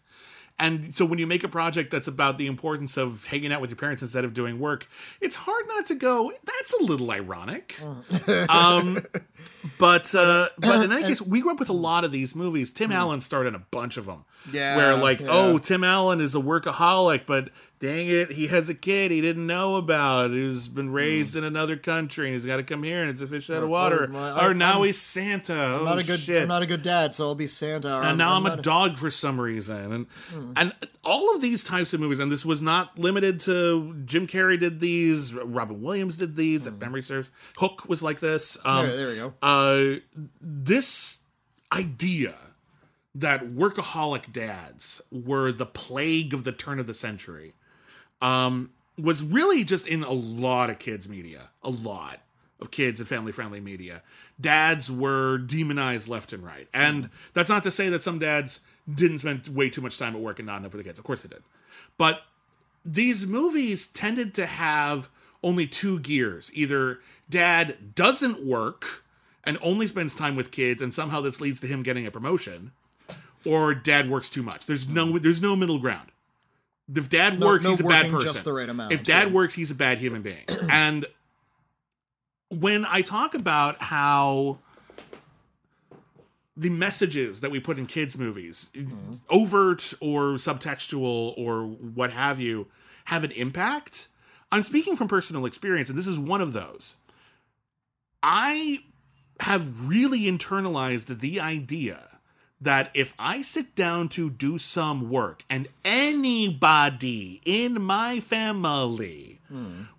[0.58, 3.70] And so when you make a project that's about the importance of hanging out with
[3.70, 4.88] your parents instead of doing work,
[5.20, 7.76] it's hard not to go, that's a little ironic.
[8.48, 9.06] um,
[9.80, 12.72] but uh, but in any case, we grew up with a lot of these movies.
[12.72, 14.26] Tim Allen starred in a bunch of them.
[14.52, 15.28] Yeah, Where like, yeah.
[15.30, 19.46] oh, Tim Allen is a workaholic, but dang it, he has a kid he didn't
[19.48, 23.10] know about who's been raised in another country and he's got to come here and
[23.10, 24.04] it's a fish out of water.
[24.04, 25.78] or my- or I- now I'm- he's Santa.
[25.80, 26.44] oh Not a good, shit.
[26.44, 27.98] I'm not a good dad, so I'll be Santa.
[27.98, 30.54] Or and now I'm, a not dog for some reason, and Hmm.
[30.56, 30.74] and
[31.04, 34.80] all of these types of movies, and this was not limited to Jim Carrey did
[34.80, 37.30] these, Robin Williams did these, if memory serves.
[37.58, 38.58] Hook was like this.
[38.64, 39.34] Um, There- there we go.
[39.42, 39.96] Uh,
[40.42, 41.20] this
[41.72, 42.36] idea
[43.14, 47.54] that workaholic dads were the plague of the turn of the century
[48.22, 52.20] um, was really just in a lot of kids' media, a lot
[52.60, 54.02] of kids and family friendly media.
[54.40, 56.68] Dads were demonized left and right.
[56.74, 58.62] And that's not to say that some dads
[58.94, 61.00] didn't spend way too much time at work and not enough for the kids.
[61.00, 61.44] Of course they did.
[61.98, 62.22] But
[62.86, 65.10] these movies tended to have
[65.44, 66.52] only two gears.
[66.54, 69.04] Either dad doesn't work
[69.46, 72.72] and only spends time with kids and somehow this leads to him getting a promotion,
[73.46, 74.66] or dad works too much.
[74.66, 76.12] There's no there's no middle ground.
[76.94, 78.28] If dad no- works, no he's a bad person.
[78.28, 79.34] just the right amount, If dad yeah.
[79.34, 80.46] works, he's a bad human being.
[80.70, 81.06] and
[82.50, 84.60] when I talk about how
[86.58, 89.16] the messages that we put in kids' movies, mm-hmm.
[89.30, 92.68] overt or subtextual or what have you,
[93.06, 94.08] have an impact.
[94.52, 96.96] I'm speaking from personal experience, and this is one of those.
[98.24, 98.80] I
[99.42, 102.00] have really internalized the idea
[102.62, 109.40] that if I sit down to do some work and anybody in my family,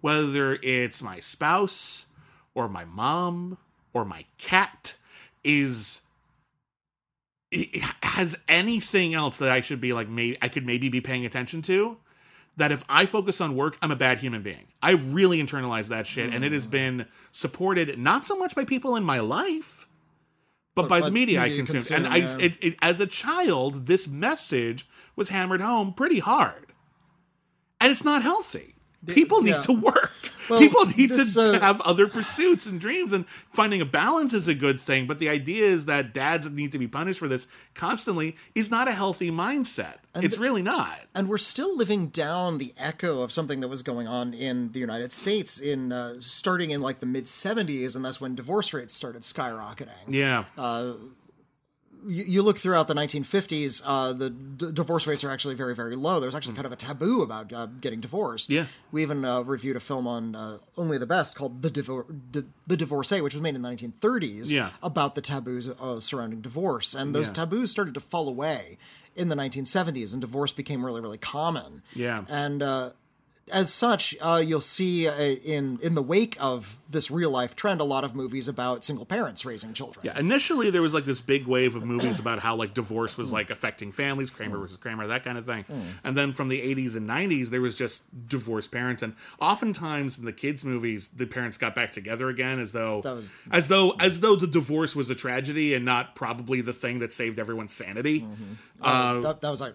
[0.01, 2.07] whether it's my spouse
[2.55, 3.59] or my mom
[3.93, 4.97] or my cat,
[5.45, 6.01] is
[8.03, 11.63] has anything else that I should be like maybe I could maybe be paying attention
[11.63, 11.97] to
[12.57, 14.69] that if I focus on work, I'm a bad human being.
[14.83, 16.71] I really internalized that shit, and it has mm.
[16.71, 19.87] been supported not so much by people in my life,
[20.75, 21.77] but, But- by the media, I media consume.
[21.77, 26.73] consume, and I, it, it, as a child, this message was hammered home pretty hard,
[27.81, 28.76] and it's not healthy.
[29.07, 29.63] People need yeah.
[29.63, 30.13] to work.
[30.49, 34.33] Well, People need this, to uh, have other pursuits and dreams, and finding a balance
[34.33, 35.07] is a good thing.
[35.07, 38.87] But the idea is that dads need to be punished for this constantly is not
[38.89, 39.95] a healthy mindset.
[40.15, 41.01] it's really not.
[41.15, 44.79] and we're still living down the echo of something that was going on in the
[44.79, 48.95] United States in uh, starting in like the mid 70s, and that's when divorce rates
[48.95, 49.89] started skyrocketing.
[50.07, 50.45] Yeah.
[52.07, 55.97] You, you look throughout the 1950s, uh, the d- divorce rates are actually very, very
[55.97, 56.21] low.
[56.21, 58.49] There's actually kind of a taboo about uh, getting divorced.
[58.51, 58.67] Yeah.
[58.93, 62.45] We even uh, reviewed a film on uh, Only the Best called The, Divor- D-
[62.67, 64.71] the Divorcee, which was made in the 1930s, Yeah.
[64.83, 66.95] about the taboos uh, surrounding divorce.
[66.95, 67.35] And those Yeah.
[67.35, 68.79] taboos started to fall away
[69.15, 71.83] in the 1970s, and divorce became really, really common.
[71.95, 72.25] Yeah.
[72.29, 72.91] And uh,
[73.53, 77.81] as such, uh, you'll see uh, in in the wake of this real life trend,
[77.81, 80.05] a lot of movies about single parents raising children.
[80.07, 83.33] Yeah, initially there was like this big wave of movies about how like divorce was
[83.33, 85.65] like affecting families, Kramer versus Kramer, that kind of thing.
[86.05, 90.25] And then from the 80s and 90s there was just divorced parents and oftentimes in
[90.25, 93.91] the kids movies the parents got back together again as though That was- as though
[93.99, 97.73] as though the divorce was a tragedy and not probably the thing that saved everyone's
[97.73, 98.27] sanity.
[98.81, 99.75] Uh, that, that was like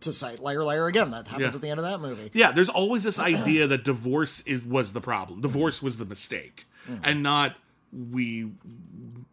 [0.00, 1.10] to cite Liar Liar again.
[1.10, 1.56] That happens Yeah.
[1.56, 2.30] at the end of that movie.
[2.32, 5.40] Yeah, there's always this idea that divorce is, was the problem.
[5.40, 7.00] Divorce was the mistake, mm.
[7.04, 7.56] and not
[7.92, 8.50] we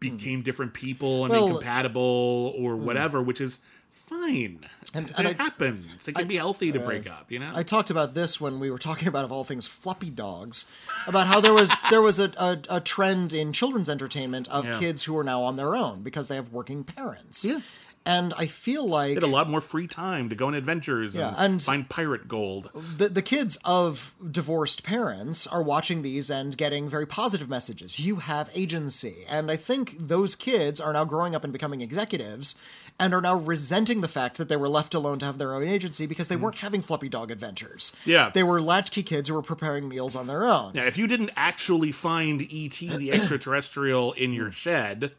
[0.00, 2.78] became different people and Well- incompatible or mm.
[2.80, 3.60] whatever, which is
[3.92, 4.64] fine.
[4.94, 6.08] And- it and I- happens.
[6.08, 7.50] It can be healthy to uh, break up, you know.
[7.54, 10.66] I talked about this when we were talking about of all things floppy dogs,
[11.06, 14.78] about how there was there was a, a, a trend in children's entertainment of Yeah.
[14.78, 17.44] kids who are now on their own because they have working parents.
[17.44, 17.60] Yeah.
[18.08, 21.28] And I feel like Had a lot more free time to go on adventures Yeah,
[21.36, 22.70] and, and- find pirate gold.
[22.96, 28.00] the, the kids of divorced parents are watching these and getting very positive messages.
[28.00, 29.24] You have agency.
[29.28, 32.58] And I think those kids are now growing up and becoming executives
[32.98, 35.68] and are now resenting the fact that they were left alone to have their own
[35.68, 37.92] agency because they weren't having fluffy dog adventures.
[38.02, 38.06] Mm.
[38.06, 38.30] Yeah.
[38.34, 40.72] They were latchkey kids who were preparing meals on their own.
[40.74, 43.12] Yeah, if you didn't actually find ET the
[43.48, 45.12] extraterrestrial in your shed,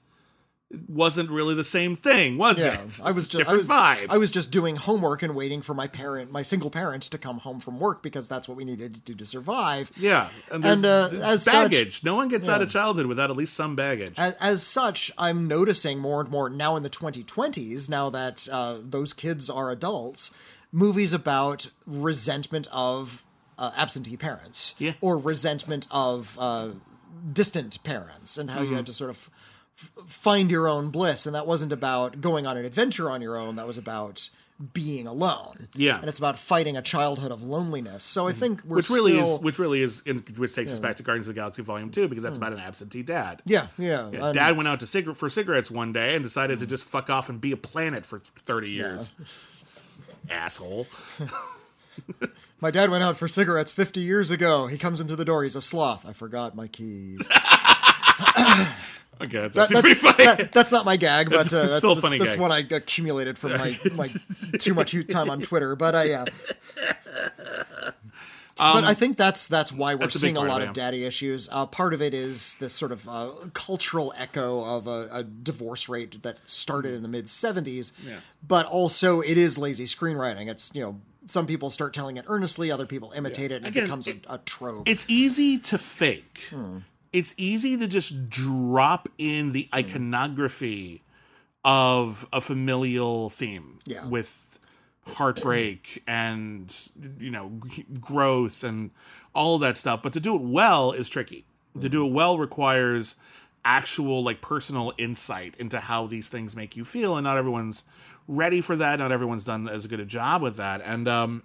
[0.88, 3.00] wasn't really the same thing, was Yeah, it?
[3.04, 4.06] I was just I different was, vibe.
[4.10, 7.40] I was just doing homework and waiting for my parent, my single parent, to come
[7.40, 9.92] home from work because that's what we needed to do to survive.
[9.98, 12.04] Yeah, and, And, uh, there's as such- baggage.
[12.04, 14.14] no one gets out of childhood without at least some baggage.
[14.18, 18.78] As, as such, I'm noticing more and more now in the 2020s, now that uh,
[18.84, 20.36] those kids are adults,
[20.72, 23.24] movies about resentment of
[23.58, 24.94] uh, absentee parents Yeah.
[25.02, 26.70] or resentment of uh,
[27.34, 28.76] distant parents and how you Mm-hmm.
[28.76, 29.30] had to sort of
[30.08, 31.26] find your own bliss.
[31.26, 34.30] And that wasn't about going on an adventure on your own, that was about
[34.74, 35.70] being alone.
[35.74, 36.00] Yeah.
[36.00, 38.04] And it's about fighting a childhood of loneliness.
[38.04, 40.80] So I think we're which really still- is which really is in, which takes us
[40.80, 42.44] back to Guardians of the Galaxy Volume Two because that's Hmm.
[42.44, 43.42] about an absentee dad.
[43.46, 44.10] Yeah, yeah.
[44.12, 47.10] Yeah, dad went out to cigar- for cigarettes one day and decided to just fuck
[47.10, 49.14] off and be a planet for thirty years.
[50.30, 50.88] Asshole.
[52.62, 54.68] My dad went out for cigarettes 50 years ago.
[54.68, 55.44] He comes into the door.
[55.44, 56.06] He's a sloth.
[56.08, 57.26] I forgot my keys.
[59.22, 60.24] Okay, that's That- actually pretty funny.
[60.26, 63.54] that- that's not my gag, but That's uh, that's, that's, that's what I accumulated from
[63.54, 64.08] my, my
[64.60, 65.76] too much time on Twitter.
[65.76, 66.26] But uh, yeah.
[68.58, 70.74] but I think that's that's why we're Um, that's seeing a of lot it, of
[70.74, 71.48] daddy issues.
[71.52, 75.88] Uh, part of it is this sort of uh, cultural echo of a, a divorce
[75.88, 78.20] rate that started in the mid '70s, Yeah.
[78.46, 80.50] but also it is lazy screenwriting.
[80.50, 83.84] It's you know some people start telling it earnestly, other people imitate it, and Again,
[83.84, 84.88] it becomes a, a trope.
[84.90, 86.48] it's easy to fake.
[86.50, 86.80] Hmm.
[87.12, 89.78] It's easy to just drop in the Hmm.
[89.80, 91.01] iconography
[91.66, 94.05] of a familial theme Yeah.
[94.07, 94.60] with
[95.07, 96.74] heartbreak and
[97.20, 97.51] you know
[97.99, 98.91] growth and
[99.34, 100.01] all that stuff.
[100.03, 101.45] But to do it well is tricky.
[101.82, 103.16] To do it well requires
[103.66, 107.86] actual like personal insight into how these things make you feel and not everyone's
[108.28, 108.99] ready for that.
[108.99, 110.82] Not everyone's done as good a job with that.
[110.84, 111.43] And um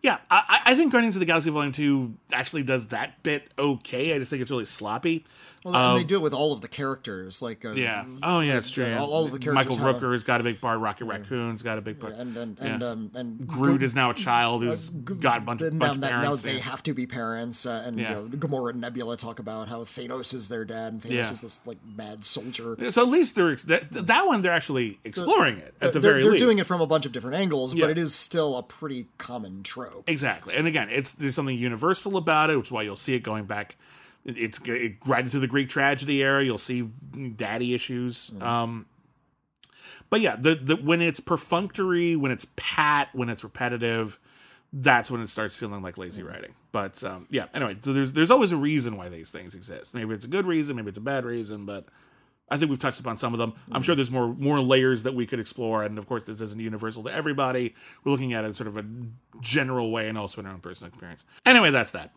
[0.00, 4.14] Yeah, I, I think Guardians of the Galaxy Volume Two actually does that bit okay.
[4.14, 5.24] I just think it's really sloppy.
[5.72, 8.04] Well, and they do it with all of the characters, like uh, Um, Yeah.
[8.22, 8.86] Oh yeah, it's true.
[8.86, 10.80] yeah, all- all of the characters Michael a- Rooker's got a big part.
[10.80, 12.14] Rocket Raccoon's got a big part.
[12.14, 12.88] and and and Yeah.
[12.88, 16.22] um, and Groot is now a child who's got a bunch, now, bunch of now,
[16.22, 16.60] now they yeah.
[16.60, 18.08] have to be parents, uh, and Yeah.
[18.10, 21.30] you know, Gamora and Nebula talk about how Thanos is their dad, and Thanos Yeah.
[21.30, 22.76] is this like mad soldier.
[22.90, 26.22] So at least they're that, that one they're actually exploring it at the they're very
[26.22, 27.84] they're doing it from a bunch of different angles, Yeah.
[27.84, 30.04] but it is still a pretty common trope.
[30.08, 30.54] Exactly.
[30.54, 33.44] And again, it's there's something universal about it, which is why you'll see it going
[33.44, 33.76] back.
[34.28, 36.44] It- It's it, right into the Greek tragedy era.
[36.44, 36.82] You'll see
[37.36, 38.30] daddy issues.
[38.40, 38.86] Um,
[40.10, 44.18] but yeah, the, the when it's perfunctory, when it's pat, when it's repetitive,
[44.72, 46.54] that's when it starts feeling like lazy writing.
[46.72, 49.94] But um, yeah, anyway, so there's there's always a reason why these things exist.
[49.94, 51.86] Maybe it's a good reason, maybe it's a bad reason, but
[52.50, 53.52] I think we've touched upon some of them.
[53.72, 56.60] I'm sure there's more more layers that we could explore, and of course, this isn't
[56.60, 57.74] universal to everybody.
[58.04, 58.84] We're looking at it in sort of a
[59.42, 61.24] general way, and also in our own personal experience.
[61.44, 62.12] Anyway, that's that.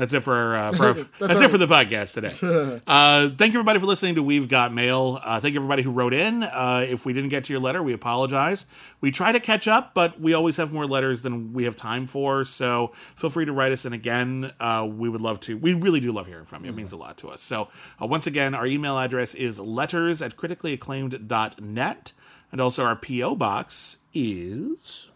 [0.00, 2.80] That's it for uh, for our, that's, all it for the podcast today.
[2.86, 5.20] uh, thank you everybody for listening to We've Got Mail.
[5.22, 6.42] Uh, thank you everybody who wrote in.
[6.42, 8.64] Uh, if we didn't get to your letter, we apologize.
[9.02, 12.06] We try to catch up, but we always have more letters than we have time
[12.06, 12.46] for.
[12.46, 14.50] So feel free to write us in again.
[14.58, 15.58] Uh, we would love to.
[15.58, 16.70] We really do love hearing from you.
[16.70, 17.42] It means a lot to us.
[17.42, 17.68] So
[18.00, 22.12] uh, once again, our email address is letters at criticallyacclaimed.net.
[22.52, 23.36] And also our P.O.
[23.36, 25.09] box is.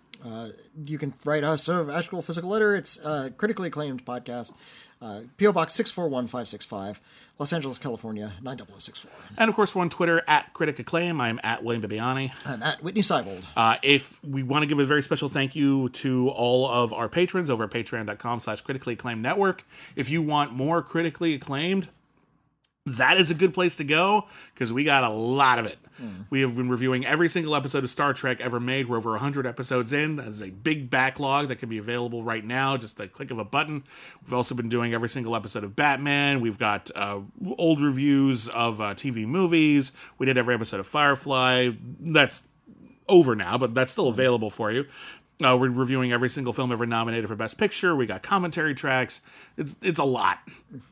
[0.84, 2.74] You can write us a actual physical letter.
[2.74, 4.54] It's a critically acclaimed podcast.
[5.02, 6.98] Uh, PO Box six four one five six five,
[7.38, 9.12] Los Angeles, California nine double six four.
[9.36, 11.20] And of course, we're on Twitter at Critic Acclaim.
[11.20, 12.32] I'm at William Bibbiani.
[12.46, 13.42] I'm at Witney Seibold.
[13.54, 17.10] Uh, if we want to give a very special thank you to all of our
[17.10, 19.66] patrons over at patreon.com slash critically acclaimed network.
[19.94, 21.88] If you want more critically acclaimed,
[22.86, 25.78] that is a good place to go because we got a lot of it.
[26.30, 28.88] We have been reviewing every single episode of Star Trek ever made.
[28.88, 30.16] We're over 100 episodes in.
[30.16, 33.38] That is a big backlog that can be available right now, just a click of
[33.38, 33.84] a button.
[34.22, 36.40] We've also been doing every single episode of Batman.
[36.40, 37.20] We've got uh,
[37.58, 39.92] old reviews of uh, TV movies.
[40.18, 41.70] We did every episode of Firefly.
[42.00, 42.48] That's
[43.08, 44.86] over now, but that's still available for you.
[45.42, 47.96] Uh, we're reviewing every single film ever nominated for Best Picture.
[47.96, 49.20] We got commentary tracks.
[49.56, 50.38] It's it's a lot,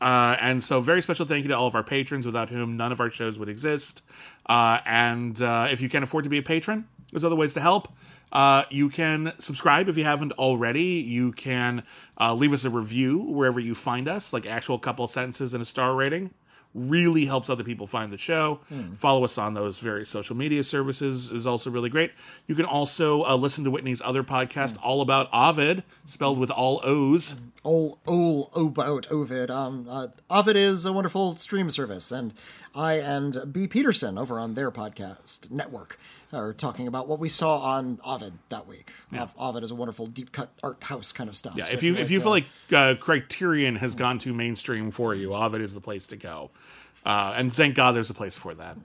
[0.00, 2.90] uh, and so very special thank you to all of our patrons, without whom none
[2.90, 4.02] of our shows would exist.
[4.46, 7.60] Uh, and uh, if you can't afford to be a patron, there's other ways to
[7.60, 7.88] help.
[8.32, 10.82] Uh, you can subscribe if you haven't already.
[10.82, 11.82] You can
[12.18, 15.66] uh, leave us a review wherever you find us, like actual couple sentences and a
[15.66, 16.30] star rating
[16.74, 18.60] really helps other people find the show.
[18.96, 22.12] Follow us on those various social media services is also really great.
[22.46, 26.80] You can also uh, listen to Witney's other podcast, all about Ovid, spelled with all
[26.82, 27.34] O's.
[27.62, 29.50] all all about Ovid.
[29.50, 32.32] Um, uh, Ovid is a wonderful stream service, and
[32.74, 33.66] I and B.
[33.66, 35.98] Peterson over on their podcast network
[36.32, 38.90] are talking about what we saw on Ovid that week.
[39.14, 41.54] Ov- Ovid is a wonderful deep cut art house kind of stuff.
[41.56, 44.90] Yeah, So if you if you uh, feel like uh, Criterion has gone too mainstream
[44.90, 46.50] for you, Ovid is the place to go.
[47.04, 48.76] Uh, and thank God there's a place for that.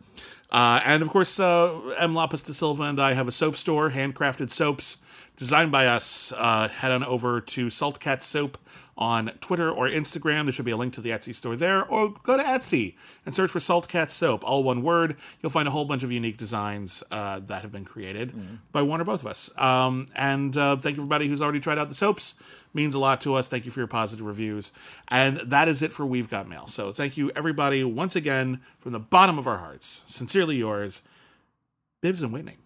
[0.52, 2.16] Uh, and of course, uh, M.
[2.16, 4.98] Lapis de Silva and I have a soap store, handcrafted soaps
[5.36, 6.34] designed by us.
[6.36, 8.58] Uh, head on over to Salt Cat Soap
[8.98, 10.46] on Twitter or Instagram.
[10.46, 12.96] There should be a link to the Etsy store there, or go to Etsy
[13.26, 15.16] and search for Salt Cat Soap, all one word.
[15.42, 18.34] You'll find a whole bunch of unique designs uh, that have been created
[18.72, 19.56] by one or both of us.
[19.58, 22.36] Um, and uh, thank you everybody who's already tried out the soaps.
[22.74, 23.48] Means a lot to us.
[23.48, 24.72] Thank you for your positive reviews.
[25.08, 26.68] And that is it for We've Got Mail.
[26.68, 30.04] So thank you everybody once again from the bottom of our hearts.
[30.06, 31.02] Sincerely yours,
[32.02, 32.58] Bibbs and Witney.